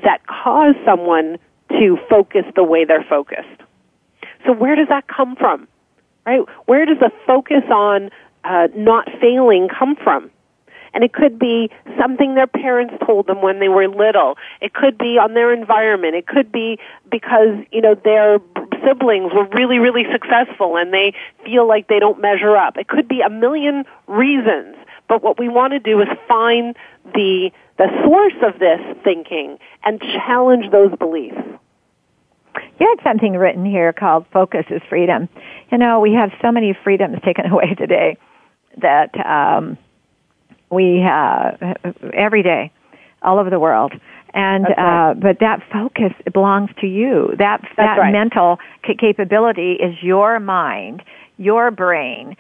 [0.05, 1.39] that cause someone
[1.71, 3.49] to focus the way they're focused.
[4.47, 5.69] So where does that come from?
[6.27, 6.41] Right?
[6.67, 8.11] Where does the focus on
[8.45, 10.31] uh, not failing come from?
[10.95, 14.37] And it could be something their parents told them when they were little.
[14.61, 16.15] It could be on their environment.
[16.15, 16.79] It could be
[17.11, 18.39] because, you know, their
[18.85, 21.15] siblings were really, really successful and they
[21.45, 22.77] feel like they don't measure up.
[22.77, 24.77] It could be a million reasons.
[25.09, 26.77] But what we want to do is find
[27.15, 31.37] the, the source of this thinking and challenge those beliefs.
[32.79, 35.29] You had something written here called Focus is Freedom.
[35.71, 38.17] You know, we have so many freedoms taken away today
[38.81, 39.79] that um,
[40.71, 41.53] we uh,
[42.15, 42.73] every day,
[43.23, 43.93] all over the world.
[44.35, 45.11] And right.
[45.11, 47.35] uh, but that focus belongs to you.
[47.39, 48.13] That that right.
[48.13, 51.03] mental ca- capability is your mind,
[51.37, 52.37] your brain,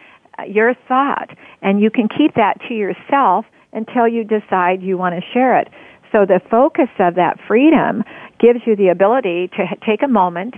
[0.48, 1.30] your thought,
[1.60, 5.68] and you can keep that to yourself until you decide you want to share it.
[6.10, 8.04] So the focus of that freedom
[8.38, 10.54] gives you the ability to take a moment.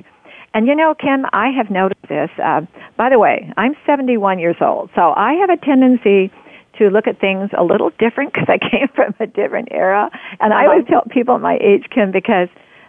[0.53, 2.31] And you know, Kim, I have noticed this.
[2.43, 2.63] Uh,
[2.97, 6.33] by the way, I'm 71 years old, so I have a tendency
[6.79, 10.11] to look at things a little different because I came from a different era.
[10.41, 12.49] And I always tell people my age, Kim, because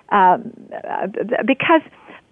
[0.09, 0.53] um,
[0.87, 1.07] uh,
[1.45, 1.81] because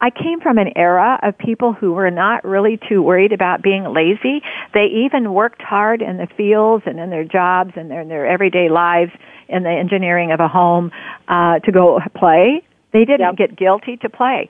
[0.04, 3.86] I came from an era of people who were not really too worried about being
[3.86, 4.41] lazy.
[4.74, 8.28] They even worked hard in the fields and in their jobs and their, in their
[8.28, 9.12] everyday lives
[9.47, 10.91] in the engineering of a home
[11.30, 12.62] uh, to go play.
[12.91, 13.36] They didn't Yep.
[13.38, 14.49] get guilty to play.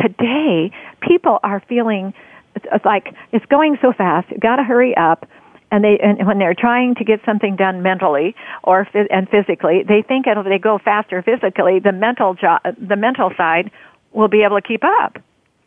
[0.00, 0.70] Today,
[1.00, 2.14] people are feeling
[2.54, 4.28] it's like it's going so fast.
[4.38, 5.26] Got to hurry up.
[5.72, 9.82] And they and when they're trying to get something done mentally or phys- and physically,
[9.82, 13.72] they think if they go faster physically, the mental jo- the mental side
[14.14, 15.18] will be able to keep up.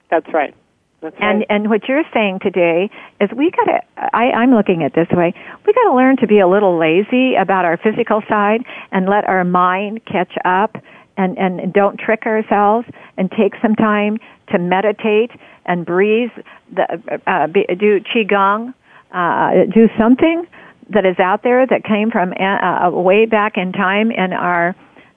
[0.09, 0.55] That's right.
[1.01, 1.47] That's And right.
[1.49, 2.89] and what you're saying today
[3.21, 3.79] is we got to.
[4.15, 5.33] I, I'm looking at this way.
[5.65, 9.27] We got to learn to be a little lazy about our physical side and let
[9.27, 10.75] our mind catch up.
[11.19, 12.85] And, and don't trick ourselves
[13.17, 14.19] and take some time
[14.51, 15.31] to meditate
[15.65, 16.29] and breathe,
[16.71, 18.75] the, uh, be, do qigong,
[19.11, 20.45] uh, do something
[20.91, 24.75] that is out there that came from uh, way back in time in our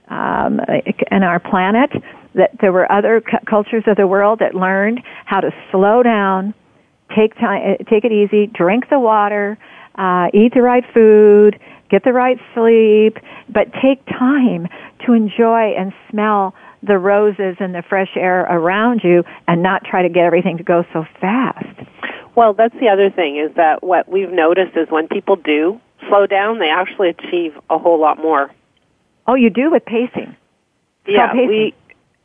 [0.08, 0.60] um,
[1.10, 1.90] in our planet.
[2.34, 6.54] That there were other cu- cultures of the world that learned how to slow down,
[7.14, 9.58] take time, uh, take it easy, drink the water,
[9.96, 11.58] uh, eat the right food,
[11.90, 13.18] get the right sleep,
[13.48, 14.68] but take time
[15.06, 20.02] to enjoy and smell the roses and the fresh air around you and not try
[20.02, 21.66] to get everything to go so fast.
[22.34, 26.26] Well, that's the other thing is that what we've noticed is when people do slow
[26.26, 28.50] down, they actually achieve a whole lot more.
[29.26, 30.36] Oh, you do with pacing.
[31.06, 31.48] Yeah, pacing.
[31.48, 31.74] we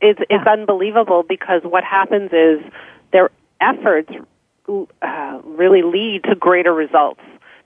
[0.00, 0.52] it's it's Yeah.
[0.52, 2.60] unbelievable because what happens is
[3.12, 3.30] their
[3.60, 4.12] efforts
[5.02, 7.20] uh, really lead to greater results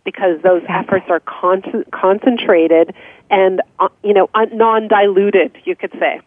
[0.05, 2.95] because those efforts are con- concentrated
[3.31, 6.21] and uh, you know un- non-diluted, you could say.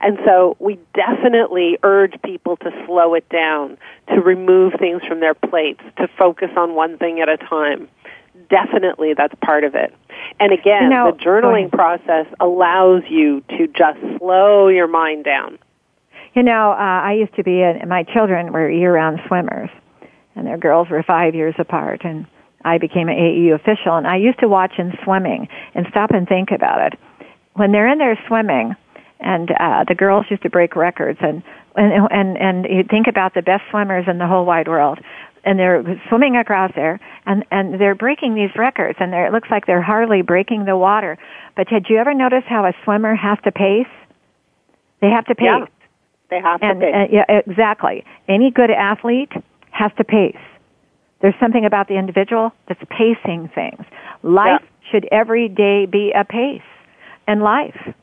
[0.00, 3.78] And so we definitely urge people to slow it down,
[4.08, 7.88] to remove things from their plates, to focus on one thing at a time.
[8.50, 9.94] Definitely that's part of it.
[10.40, 15.58] And again, You know- the journaling process allows you to just slow your mind down.
[16.34, 19.70] You know, uh, I used to be, a, my children were year-round swimmers,
[20.36, 22.26] and their girls were five years apart, and
[22.64, 26.28] I became an AAU official, and I used to watch in swimming and stop and
[26.28, 26.98] think about it.
[27.54, 28.76] When they're in there swimming,
[29.20, 31.42] and uh, the girls used to break records, and
[31.74, 34.98] and and and you think about the best swimmers in the whole wide world,
[35.44, 39.66] and they're swimming across there, and and they're breaking these records, and it looks like
[39.66, 41.18] they're hardly breaking the water.
[41.56, 43.86] But did you ever notice how a swimmer has to pace?
[45.00, 45.46] They have to pace.
[45.46, 45.66] Yeah.
[46.30, 48.04] They have to pace and yeah, exactly.
[48.28, 49.32] Any good athlete
[49.70, 50.36] has to pace.
[51.20, 53.84] There's something about the individual that's pacing things.
[54.22, 56.62] Life should every day be a pace
[57.26, 57.94] and life.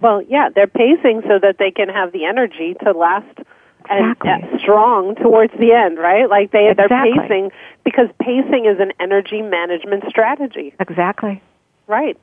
[0.00, 3.43] Well, yeah, they're pacing so that they can have the energy to last and
[3.90, 4.30] Exactly.
[4.30, 6.28] uh, strong towards the end, right?
[6.28, 7.50] Like they they're pacing
[7.84, 11.42] because pacing is an energy management strategy, Exactly.
[11.86, 12.18] right?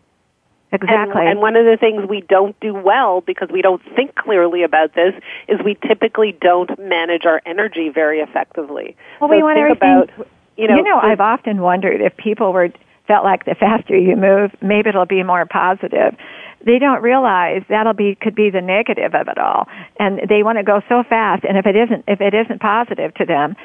[0.74, 1.28] Exactly.
[1.28, 4.95] And, one of the things we don't do well because we don't think clearly about
[4.95, 5.14] this
[5.49, 8.95] is we typically don't manage our energy very effectively.
[9.20, 9.78] well, so we want everything.
[9.78, 10.09] about
[10.57, 12.70] you know, you know, I've often wondered if people were
[13.07, 16.16] felt like the faster you move, maybe it'll be more positive.
[16.66, 19.68] They don't realize that'll be could be the negative of it all,
[19.99, 21.43] and they want to go so fast.
[21.43, 23.55] And if it isn't if it isn't positive to them,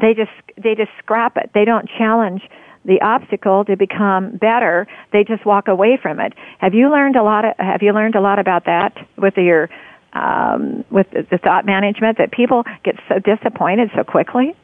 [0.00, 1.50] they just they just scrap it.
[1.54, 2.42] They don't challenge
[2.84, 4.86] the obstacle to become better.
[5.12, 6.32] They just walk away from it.
[6.58, 7.44] Have you learned a lot?
[7.44, 9.68] Of, have you learned a lot about that with your
[10.12, 14.54] um, with the thought management that people get so disappointed so quickly?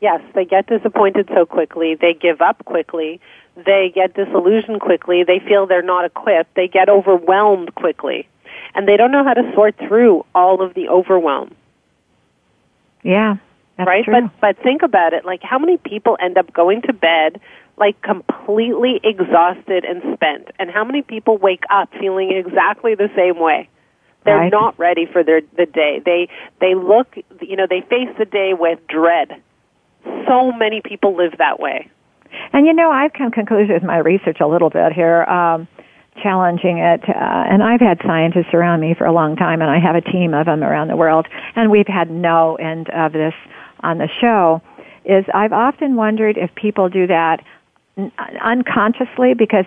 [0.00, 1.94] Yes, they get disappointed so quickly.
[1.94, 3.20] They give up quickly.
[3.56, 5.24] They get disillusioned quickly.
[5.24, 6.54] They feel they're not equipped.
[6.54, 8.28] They get overwhelmed quickly.
[8.74, 11.54] And they don't know how to sort through all of the overwhelm.
[13.02, 13.36] Yeah,
[13.78, 14.04] right?
[14.04, 14.14] True.
[14.14, 15.24] But but think about it.
[15.24, 17.40] Like how many people end up going to bed
[17.76, 23.38] like completely exhausted and spent, and how many people wake up feeling exactly the same
[23.38, 23.68] way?
[24.24, 24.52] They're right.
[24.52, 26.00] not ready for their the day.
[26.04, 26.28] They
[26.60, 29.42] they look, you know, they face the day with dread.
[30.26, 31.90] So many people live that way.
[32.52, 35.24] And you know, I've come to conclusions with my research a little bit here.
[35.24, 35.68] Um,
[36.22, 37.00] challenging it.
[37.08, 40.00] Uh, and I've had scientists around me for a long time, and I have a
[40.00, 41.26] team of them around the world,
[41.56, 43.34] and we've had no end of this
[43.80, 44.60] on the show.
[45.04, 47.42] Is I've often wondered if people do that
[48.44, 49.64] unconsciously because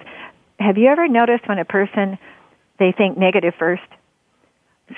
[0.59, 2.17] have you ever noticed when a person
[2.79, 3.83] they think negative first?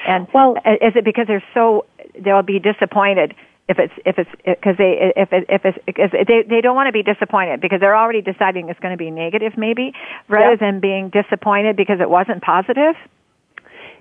[0.05, 1.85] And well, is it because they're so
[2.23, 3.33] they'll be disappointed
[3.69, 6.87] if it's if it's because they if it, if it's because they they don't want
[6.87, 9.93] to be disappointed because they're already deciding it's going to be negative maybe
[10.27, 10.55] rather yeah.
[10.55, 12.95] than being disappointed because it wasn't positive.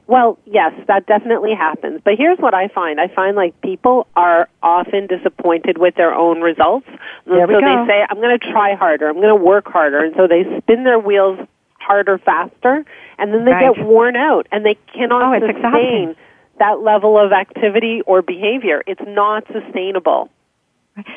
[0.09, 2.01] Well, yes, that definitely happens.
[2.05, 3.01] But here's what I find.
[3.01, 6.87] I find like people are often disappointed with their own results.
[7.27, 7.67] There we so go.
[7.67, 9.09] they say, I'm going to try harder.
[9.09, 10.05] I'm going to work harder.
[10.05, 11.41] And so they spin their wheels
[11.81, 12.85] harder, faster,
[13.19, 13.75] and then they Right.
[13.75, 16.17] get worn out and they cannot Oh, it's sustain.
[16.59, 18.83] That level of activity or behavior.
[18.87, 20.31] It's not sustainable.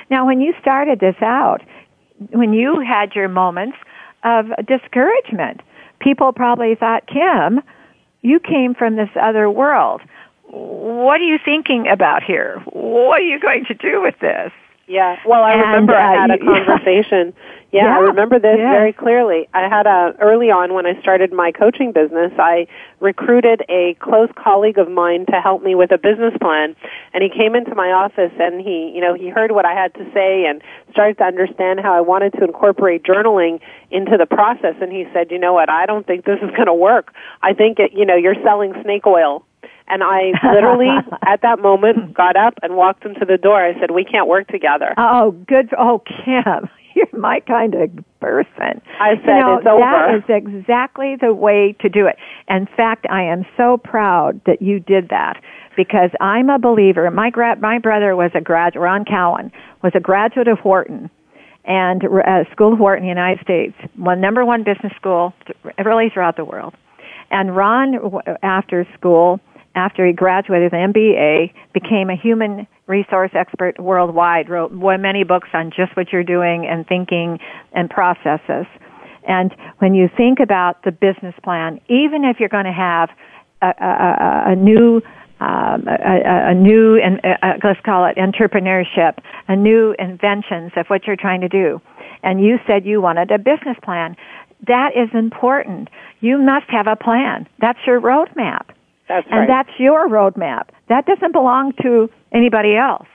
[0.09, 1.61] Now, when you started this out,
[2.31, 3.77] when you had your moments
[4.23, 5.61] of discouragement,
[5.99, 7.61] people probably thought, Kim,
[8.21, 10.01] you came from this other world.
[10.43, 12.61] What are you thinking about here?
[12.65, 14.51] What are you going to do with this?
[14.89, 15.17] Yeah.
[15.25, 16.65] Well, I And, remember I uh, had a you- yeah.
[16.65, 17.33] conversation.
[17.71, 18.71] Yeah, I remember this yeah.
[18.71, 19.47] very clearly.
[19.53, 22.65] I had a early on when I started my coaching business, I
[22.99, 26.75] recruited a close colleague of mine to help me with a business plan,
[27.13, 29.93] and he came into my office and he, you know, he heard what I had
[30.01, 33.59] to say and started to understand how I wanted to incorporate journaling
[33.91, 35.69] into the process and he said, "You know what?
[35.69, 37.13] I don't think this is going to work.
[37.43, 39.45] I think it, you know, you're selling snake oil."
[39.89, 40.89] And I literally,
[41.25, 43.63] at that moment, got up and walked him to the door.
[43.63, 45.69] I said, "We can't work together." Oh, good.
[45.77, 48.81] Oh, Kim, you're my kind of person.
[48.99, 52.17] I said, you know, "It's over." That is exactly the way to do it.
[52.47, 55.41] In fact, I am so proud that you did that
[55.75, 57.09] because I'm a believer.
[57.11, 58.83] My gra- my brother was a graduate.
[58.83, 61.09] Ron Cowan was a graduate of Wharton
[61.65, 65.33] and uh, School of Wharton, in the United States, one number one business school,
[65.83, 66.73] really throughout the world.
[67.31, 69.39] And Ron, w- after school,
[69.75, 75.49] after he graduated with an MBA, became a human resource expert worldwide, wrote many books
[75.53, 77.39] on just what you're doing and thinking
[77.73, 78.65] and processes.
[79.27, 83.09] And when you think about the business plan, even if you're going to have
[83.61, 85.01] a, a, a new
[85.39, 91.07] um, a, a, new, and uh, let's call it entrepreneurship, a new inventions of what
[91.07, 91.79] you're trying to do.
[92.23, 94.17] And you said you wanted a business plan.
[94.67, 95.87] That is important.
[96.19, 97.47] You must have a plan.
[97.61, 98.71] That's your roadmap.
[99.09, 99.47] That's and right.
[99.47, 100.69] that's your roadmap.
[100.87, 103.07] That doesn't belong to anybody else.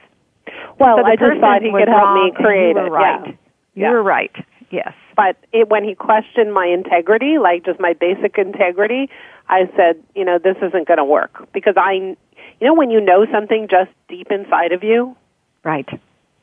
[0.79, 2.91] well, so I just person thought he could help me create you it.
[2.91, 3.21] right.
[3.27, 3.33] Yeah.
[3.77, 3.91] You Yeah.
[3.93, 4.35] were right.
[4.71, 4.93] Yes.
[5.17, 9.09] But it, when he questioned my integrity, like just my basic integrity,
[9.49, 12.17] I said, you know, this isn't going to work because I, you
[12.61, 15.17] know, when you know something just deep inside of you
[15.63, 15.89] Right.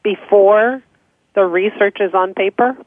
[0.04, 0.82] before
[1.36, 2.78] the research is on paper.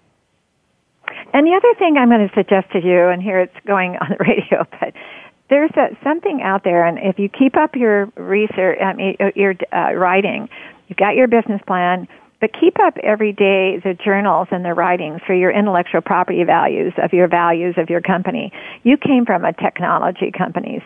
[1.35, 4.09] And the other thing I'm going to suggest to you, and here it's going on
[4.11, 4.95] the radio, but
[5.55, 9.55] there's a, something out there, and if you keep up your research, I mean, your
[9.73, 10.49] uh, writing,
[10.89, 12.09] you've got your business plan,
[12.41, 16.93] but keep up every day the journals and the writings for your intellectual property values
[17.01, 18.53] of your values of your company.
[18.83, 20.83] You came from a technology companies.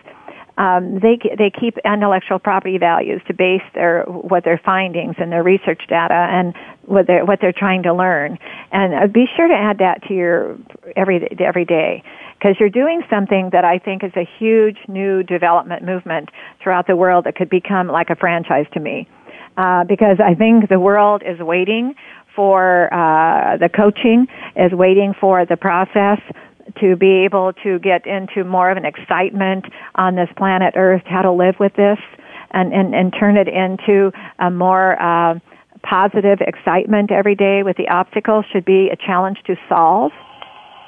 [0.59, 5.43] Um, they they keep intellectual property values to base their what their findings and their
[5.43, 6.53] research data and
[6.85, 8.39] what they're what they're trying to learn.
[8.71, 10.59] And uh, be sure to add that to your
[10.95, 12.03] every every day
[12.39, 16.31] because you're doing something that I think is a huge new development movement
[16.63, 19.09] throughout the world that could become like a franchise to me.
[19.57, 21.95] Uh, because I think the world is waiting
[22.37, 26.21] for uh, the coaching, is waiting for the process
[26.81, 29.65] to be able to get into more of an excitement
[29.97, 31.99] on this planet Earth, how to live with this,
[32.53, 35.41] and and, and turn it into a more uh,
[35.83, 37.65] positive excitement every day.
[37.65, 40.13] With the obstacles should be a challenge to solve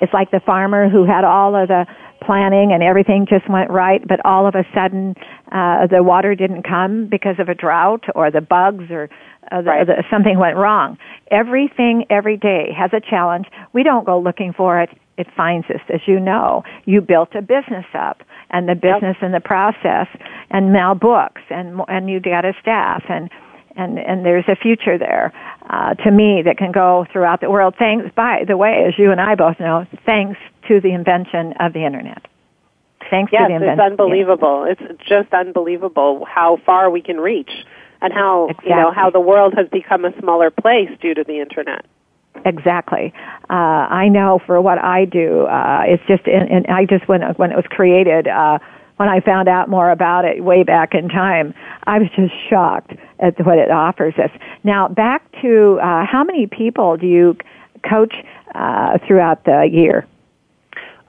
[0.01, 1.87] It's like the farmer who had all of the
[2.25, 5.15] planning and everything just went right, but all of a sudden
[5.53, 9.09] uh, the water didn't come because of a drought or the bugs or
[9.51, 9.87] uh, the, Right.
[9.87, 10.99] the, something went wrong.
[11.31, 13.47] Everything every day has a challenge.
[13.73, 14.91] We don't go looking for it.
[15.17, 16.63] It finds us, as you know.
[16.85, 20.07] You built a business up, and the business and the process,
[20.51, 23.29] and now books, and and you got a staff, and
[23.81, 25.33] and and there's a future there
[25.69, 27.75] uh, to me that can go throughout the world.
[27.79, 31.73] Thanks, by the way, as you and I both know, thanks to the invention of
[31.73, 32.27] the internet.
[33.11, 33.93] Thanks Yes, to the it's invention.
[33.93, 34.65] unbelievable.
[34.69, 37.51] It's just unbelievable how far we can reach
[38.01, 41.41] and how you know how the world has become a smaller place due to the
[41.41, 41.85] internet.
[42.45, 43.13] Exactly.
[43.51, 47.23] Uh, I know for what I do, uh, it's just, and, and I just when
[47.37, 48.59] when it was created, uh,
[49.01, 52.93] when I found out more about it way back in time, I was just shocked
[53.19, 54.31] at what it offers us.
[54.63, 57.35] Now, back to uh, how many people do you
[57.89, 58.15] coach
[58.55, 60.07] uh, throughout the year?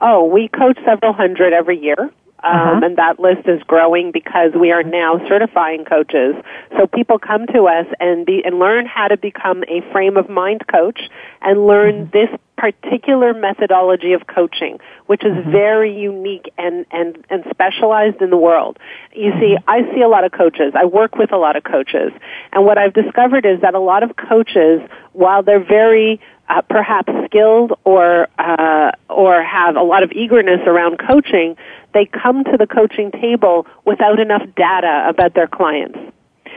[0.00, 2.10] Oh, we coach several hundred every year.
[2.42, 2.80] Um, Uh-huh.
[2.84, 6.34] And that list is growing because we are now certifying coaches.
[6.76, 10.28] So people come to us and be and learn how to become a frame of
[10.28, 11.00] mind coach
[11.40, 18.22] and learn this particular methodology of coaching, which is very unique and, and, and specialized
[18.22, 18.78] in the world.
[19.12, 20.72] You see, I see a lot of coaches.
[20.76, 22.12] I work with a lot of coaches.
[22.52, 24.80] And what I've discovered is that a lot of coaches,
[25.12, 30.98] while they're very uh, perhaps skilled or uh, or have a lot of eagerness around
[30.98, 31.56] coaching,
[31.94, 35.98] they come to the coaching table without enough data about their clients.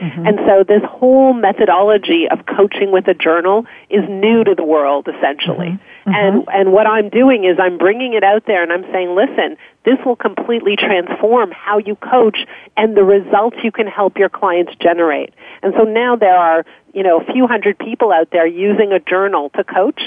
[0.00, 0.26] Mm-hmm.
[0.26, 5.08] And so this whole methodology of coaching with a journal is new to the world
[5.08, 5.68] essentially.
[5.68, 6.10] Mm-hmm.
[6.10, 6.14] Mm-hmm.
[6.14, 9.56] And and what I'm doing is I'm bringing it out there and I'm saying, listen,
[9.84, 12.38] this will completely transform how you coach
[12.76, 15.34] and the results you can help your clients generate.
[15.62, 19.00] And so now there are, you know, a few hundred people out there using a
[19.00, 20.00] journal to coach.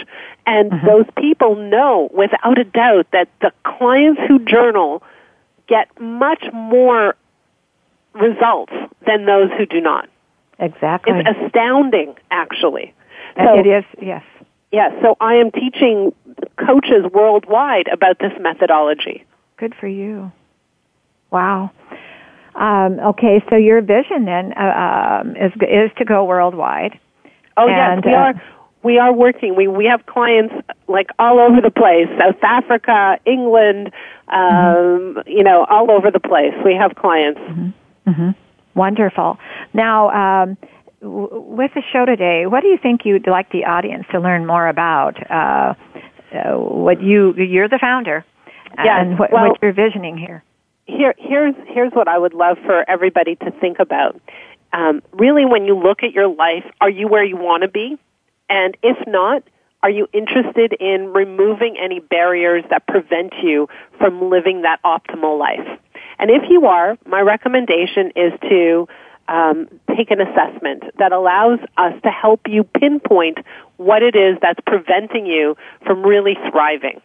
[0.46, 5.04] And those people know without a doubt that the clients who journal
[5.68, 7.16] get much more
[8.14, 8.74] results
[9.06, 10.10] than those who do not.
[10.60, 11.14] Exactly.
[11.16, 12.94] It's astounding, actually.
[13.38, 14.24] So, it is, yes.
[14.72, 16.14] yeah, so I am teaching
[16.58, 19.26] coaches worldwide about this methodology.
[19.58, 20.32] Good for you.
[21.32, 21.72] Wow.
[22.56, 27.00] Um, okay, so your vision then uh, um, is is to go worldwide.
[27.56, 28.42] Oh And, yes, we uh, are.
[28.82, 29.56] We are working.
[29.56, 30.54] We we have clients
[30.88, 33.92] like all over the place: South Africa, England,
[34.30, 36.54] um, you know, all over the place.
[36.64, 37.40] We have clients.
[37.40, 37.70] Mm-hmm.
[38.76, 39.38] Wonderful.
[39.74, 40.10] Now,
[40.44, 40.58] um,
[41.02, 44.46] w- with the show today, what do you think you'd like the audience to learn
[44.46, 45.16] more about?
[45.30, 45.74] Uh,
[46.34, 48.24] uh, what you you're the founder,
[48.78, 50.44] Yes, and what, well- what you're visioning here.
[50.86, 54.20] Here, here's here's what I would love for everybody to think about.
[54.74, 57.98] Um, really, when you look at your life, are you where you want to be?
[58.50, 59.44] And if not,
[59.84, 65.80] are you interested in removing any barriers that prevent you from living that optimal life?
[66.20, 68.88] And if you are, my recommendation is to
[69.30, 73.38] um, take an assessment that allows us to help you pinpoint
[73.78, 75.56] what it is that's preventing you
[75.86, 77.02] from really thriving.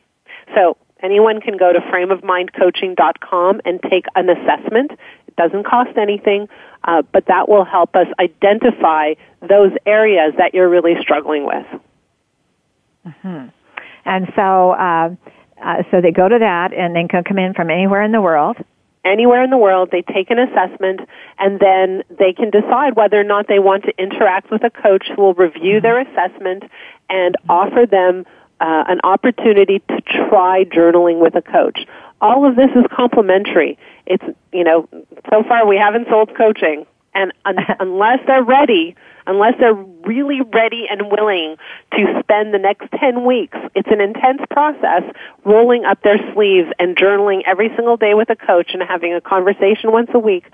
[0.55, 4.93] So anyone can go to frameofmindcoaching.com and take an assessment.
[5.29, 6.49] It doesn't cost anything,
[6.83, 11.67] uh, but that will help us identify those areas that you're really struggling with.
[13.21, 13.47] Hmm.
[14.07, 15.15] And so, uh,
[15.62, 18.21] uh, so they go to that, and they can come in from anywhere in the
[18.21, 18.57] world.
[19.05, 21.00] Anywhere in the world, they take an assessment
[21.38, 25.07] and then they can decide whether or not they want to interact with a coach
[25.14, 26.64] who will review their assessment
[27.11, 28.24] and offer them
[28.61, 31.80] uh, an opportunity to try journaling with a coach.
[32.20, 33.78] All of this is complimentary.
[34.07, 34.88] It's, you know,
[35.30, 36.86] so far we haven't sold coaching.
[37.14, 38.96] And un- unless they're ready,
[39.27, 41.57] unless they're really ready and willing
[41.93, 45.03] to spend the next 10 weeks, it's an intense process,
[45.45, 49.20] rolling up their sleeves and journaling every single day with a coach and having a
[49.20, 50.45] conversation once a week.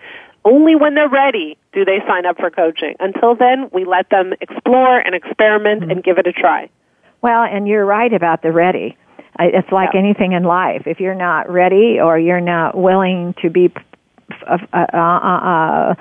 [0.45, 2.95] Only when they're ready do they sign up for coaching.
[2.99, 6.71] Until then, we let them explore and experiment and give it a try.
[7.23, 8.97] Well, and you're right about the ready.
[9.39, 10.01] It's like Yeah.
[10.01, 10.87] anything in life.
[10.87, 13.71] If you're not ready or you're not willing to be
[14.47, 15.95] uh, uh, uh, uh,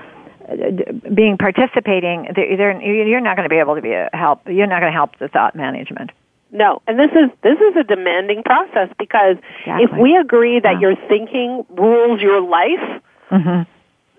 [1.14, 4.48] being participating, they're, they're- you're not going to be able to be a help.
[4.48, 6.12] You're not going to help the thought management.
[6.52, 9.38] No, and this is this is a demanding process because
[9.68, 10.80] if we agree that Yeah.
[10.80, 13.62] your thinking rules your life, hmm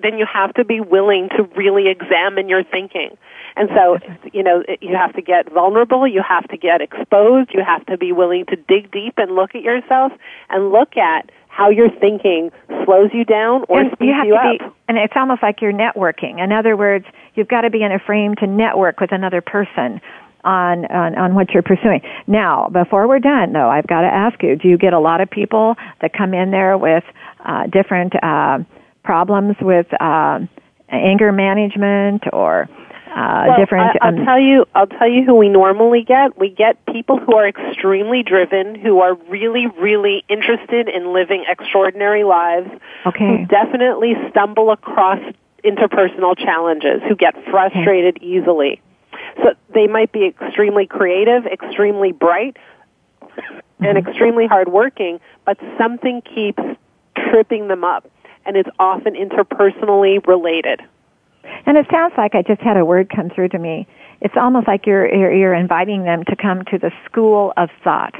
[0.02, 3.18] then you have to be willing to really examine your thinking.
[3.54, 3.98] And so,
[4.32, 7.98] you know, you have to get vulnerable, you have to get exposed, you have to
[7.98, 10.12] be willing to dig deep and look at yourself
[10.48, 11.30] and look at
[11.60, 12.50] how you're thinking
[12.84, 14.58] slows you down or and speeds you have you to up.
[14.58, 16.42] be, and it's almost like you're networking.
[16.42, 17.04] In other words,
[17.34, 20.00] you've got to be in a frame to network with another person.
[20.42, 22.00] on, on, on what you're pursuing.
[22.26, 25.20] Now, before we're done though, I've got to ask you, do you get a lot
[25.20, 27.04] of people that come in there with
[27.44, 28.60] uh, different uh,
[29.04, 30.40] problems with uh,
[30.88, 32.70] anger management or
[33.10, 33.96] uh, well, different.
[34.00, 34.66] I, will um, tell you.
[34.74, 36.38] I'll tell you who we normally get.
[36.38, 42.24] We get people who are extremely driven, who are really, really interested in living extraordinary
[42.24, 42.70] lives.
[43.06, 43.38] Okay.
[43.38, 45.18] Who definitely stumble across
[45.64, 48.26] interpersonal challenges, who get frustrated okay.
[48.26, 48.80] easily.
[49.42, 52.56] So they might be extremely creative, extremely bright,
[53.80, 53.84] mm-hmm.
[53.84, 56.62] and extremely hardworking, but something keeps
[57.16, 58.08] tripping them up,
[58.44, 60.80] and it's often interpersonally related.
[61.66, 63.86] And it sounds like I just had a word come through to me.
[64.20, 68.14] It's almost like you're you're, you're inviting them to come to the school of thought.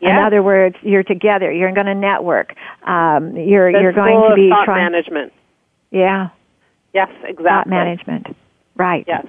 [0.00, 0.18] Yeah.
[0.18, 1.52] In other words, you're together.
[1.52, 2.54] You're going to network.
[2.86, 4.92] Um, you're the you're going to be thought trying.
[4.92, 5.32] management.
[5.90, 6.28] Yeah.
[6.94, 7.44] Yes, exactly.
[7.44, 8.26] Thought management.
[8.76, 9.04] Right.
[9.06, 9.26] Yes.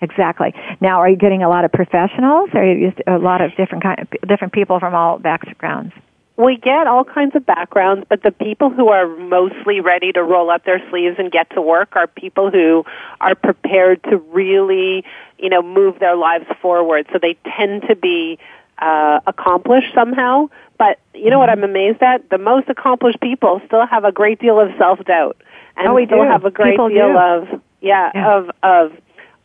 [0.00, 0.52] Exactly.
[0.80, 3.52] Now, are you getting a lot of professionals, or are you just a lot of
[3.56, 5.94] different kind, different people from all backgrounds?
[6.42, 10.50] We get all kinds of backgrounds, but the people who are mostly ready to roll
[10.50, 12.84] up their sleeves and get to work are people who
[13.20, 15.04] are prepared to really,
[15.38, 17.06] you know, move their lives forward.
[17.12, 18.38] So they tend to be
[18.78, 20.48] uh, accomplished somehow.
[20.78, 22.28] But you know what I'm amazed at?
[22.30, 25.36] The most accomplished people still have a great deal of self doubt,
[25.76, 26.28] and oh, we still do.
[26.28, 27.18] have a great people deal do.
[27.18, 28.36] of yeah, Yeah.
[28.38, 28.92] of of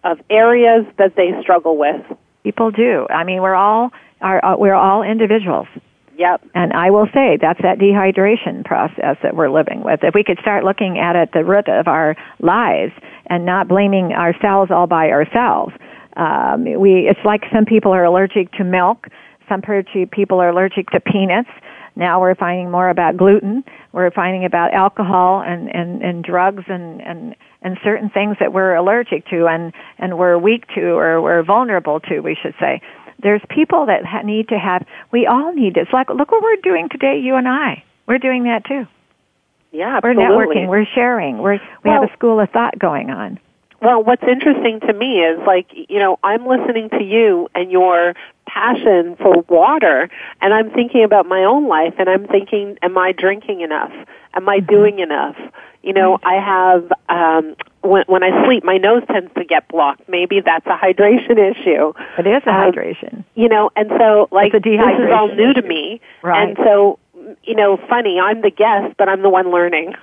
[0.03, 2.01] of areas that they struggle with.
[2.43, 3.05] People do.
[3.09, 3.91] I mean, we're all
[4.21, 5.67] are uh, we're all individuals.
[6.17, 6.41] Yep.
[6.55, 9.99] And I will say that's that dehydration process that we're living with.
[10.01, 12.93] If we could start looking at it the root of our lives
[13.27, 15.73] and not blaming ourselves all by ourselves,
[16.15, 19.05] um, we it's like some people are allergic to milk,
[19.47, 19.61] some
[20.11, 21.49] people are allergic to peanuts.
[21.95, 23.63] Now we're finding more about gluten.
[23.91, 28.75] We're finding about alcohol and, and, and drugs and, and, and certain things that we're
[28.75, 32.81] allergic to and, and we're weak to or we're vulnerable to, we should say
[33.21, 35.81] there's people that ha- need to have we all need it.
[35.81, 37.83] it's like look what we're doing today you and i.
[38.07, 38.87] We're doing that too.
[39.71, 43.39] Yeah, we're networking we're sharing we're we Well- have a school of thought going on.
[43.79, 48.15] Well, what's interesting to me is like, you know, I'm listening to you and your
[48.57, 50.09] passion for water
[50.41, 53.91] and I'm thinking about my own life and I'm thinking, am I drinking enough?
[54.33, 55.35] Am I doing enough?
[55.83, 60.09] You know, I have, um, when, when I sleep, my nose tends to get blocked.
[60.09, 61.93] Maybe that's a hydration issue.
[62.17, 65.61] it is a Um, hydration You know, and so like this is all new to
[65.61, 66.01] me.
[66.23, 66.49] Right.
[66.49, 66.99] And so,
[67.43, 69.95] you know, funny, I'm the guest, but I'm the one learning.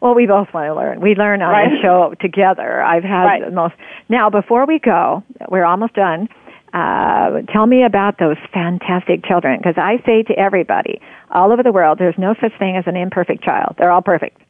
[0.00, 1.70] well we both want to learn we learn on Right.
[1.70, 3.44] the show together i've had Right.
[3.44, 3.74] the most
[4.08, 6.26] now before we go we're almost done
[6.72, 11.00] uh, tell me about those fantastic children because i say to everybody
[11.30, 14.40] all over the world there's no such thing as an imperfect child they're all perfect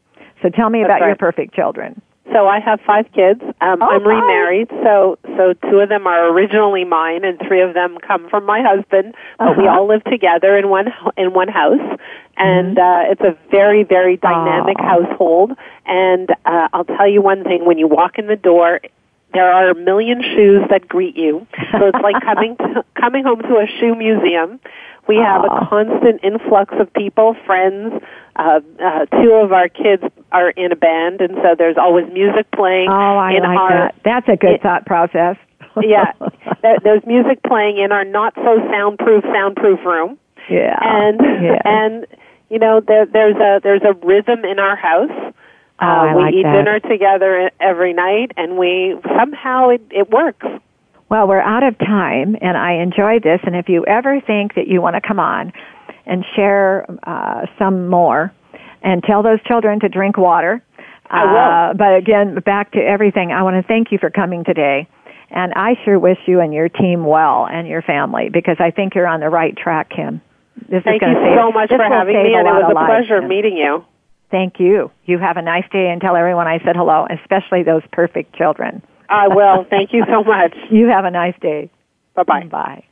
[0.43, 2.01] so tell me That's about your perfect children
[2.33, 3.43] So I have five kids.
[3.61, 7.75] Um, Oh, I'm remarried, so so two of them are originally mine, and three of
[7.75, 9.15] them come from my husband.
[9.39, 9.81] But we Uh-huh.
[9.81, 11.87] all live together in one ho- in one house,
[12.37, 15.51] and uh, it's a very very dynamic household.
[15.87, 18.79] And uh, I'll tell you one thing: when you walk in the door,
[19.33, 21.47] there are a million shoes that greet you.
[21.73, 24.61] So it's like coming to, coming home to a shoe museum.
[25.09, 27.95] We have a constant influx of people, friends.
[28.37, 32.51] Uh, uh, two of our kids are in a band, and so there's always music
[32.53, 32.89] playing.
[32.89, 33.95] Oh, I in like our, that.
[34.05, 35.37] That's a good it- thought process.
[35.83, 36.13] yeah,
[36.63, 40.19] there, there's music playing in our not so soundproof soundproof room,
[40.49, 40.79] yeah.
[40.81, 41.63] and yeah.
[41.65, 42.07] and
[42.49, 45.35] you know there, there's a there's a rhythm in our house.
[45.81, 46.53] Oh, Uh, we like eat that.
[46.53, 50.47] dinner together every night, and we somehow it, it works.
[51.09, 53.41] Well, we're out of time, and I enjoy this.
[53.45, 55.53] And if you ever think that you want to come on
[56.07, 58.33] and share uh, some more,
[58.83, 60.63] and tell those children to drink water.
[61.11, 61.39] I will.
[61.39, 63.33] Uh, but again, back to everything.
[63.33, 64.89] I want to thank you for coming today.
[65.31, 68.95] And I sure wish you and your team well and your family because I think
[68.95, 70.21] you're on the right track, Kim.
[70.69, 73.21] This Thank is you save, so much for having me, and it was a pleasure
[73.21, 73.29] Kim.
[73.29, 73.85] meeting you.
[74.31, 74.91] Thank you.
[75.05, 78.83] You have a nice day and tell everyone I said hello, especially those perfect children.
[79.09, 79.67] I will.
[79.69, 80.55] Thank you so much.
[80.71, 81.71] You have a nice day.
[82.15, 82.45] Bye bye.
[82.45, 82.85] Bye.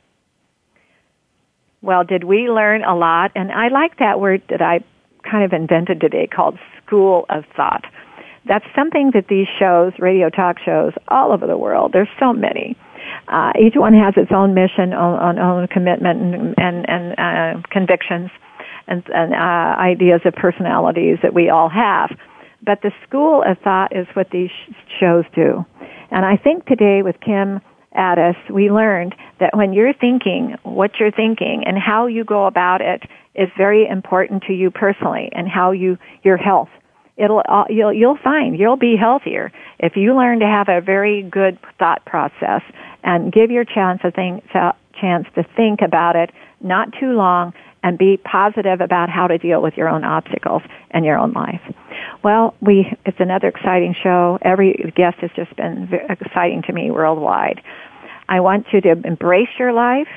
[1.81, 3.31] Well, did we learn a lot?
[3.35, 4.83] And I like that word that I
[5.29, 7.85] kind of invented today called school of thought.
[8.45, 12.75] That's something that these shows, radio talk shows all over the world, there's so many.
[13.27, 17.61] Uh, each one has its own mission, own, own, own commitment, and, and, and uh,
[17.69, 18.29] convictions,
[18.89, 22.09] and, and uh, ideas of personalities that we all have.
[22.61, 24.49] But the school of thought is what these
[24.99, 25.65] shows do.
[26.11, 27.61] And I think today with Kim
[27.95, 32.81] Ades, we learned that when you're thinking what you're thinking and how you go about
[32.81, 33.03] it
[33.35, 36.69] is very important to you personally and how you, your health.
[37.15, 41.23] It'll, uh, you'll, you'll find you'll be healthier if you learn to have a very
[41.23, 42.61] good thought process
[43.03, 44.43] and give your chance a think,
[44.99, 46.31] chance to think about it,
[46.61, 47.53] not too long,
[47.83, 50.61] and be positive about how to deal with your own obstacles
[50.93, 51.61] in your own life.
[52.23, 54.37] Well, we it's another exciting show.
[54.41, 57.61] Every guest has just been exciting to me worldwide.
[58.27, 60.07] I want you to embrace your life,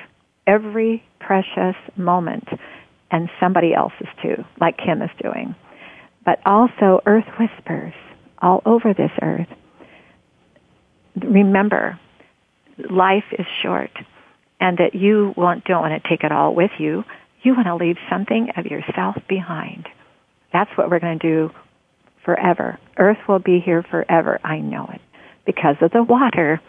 [0.47, 2.49] every precious moment,
[3.11, 5.55] and somebody else's too, like Kim is doing.
[6.25, 7.95] But also, Earth whispers
[8.41, 9.49] all over this earth.
[11.17, 11.99] Remember,
[12.91, 13.91] life is short,
[14.61, 17.05] and that you want, don't want to take it all with you.
[17.43, 19.88] You want to leave something of yourself behind.
[20.53, 21.51] That's what we're going to do
[22.24, 22.78] forever.
[22.97, 24.40] Earth will be here forever.
[24.45, 25.01] I know it.
[25.45, 26.61] Because of the water.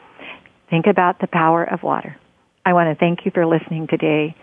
[0.70, 2.18] Think about the power of water.
[2.66, 4.36] I want to thank you for listening today.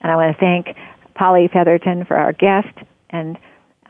[0.00, 0.76] And I want to thank
[1.14, 2.76] Polly Featherton for our guest
[3.10, 3.36] and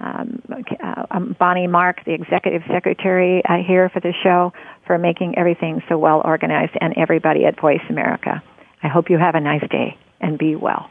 [0.01, 4.53] um, uh, um, Bonnie Mark, the executive secretary uh, here for the show,
[4.87, 8.43] for making everything so well organized, and everybody at Voice America.
[8.83, 10.91] I hope you have a nice day and be well.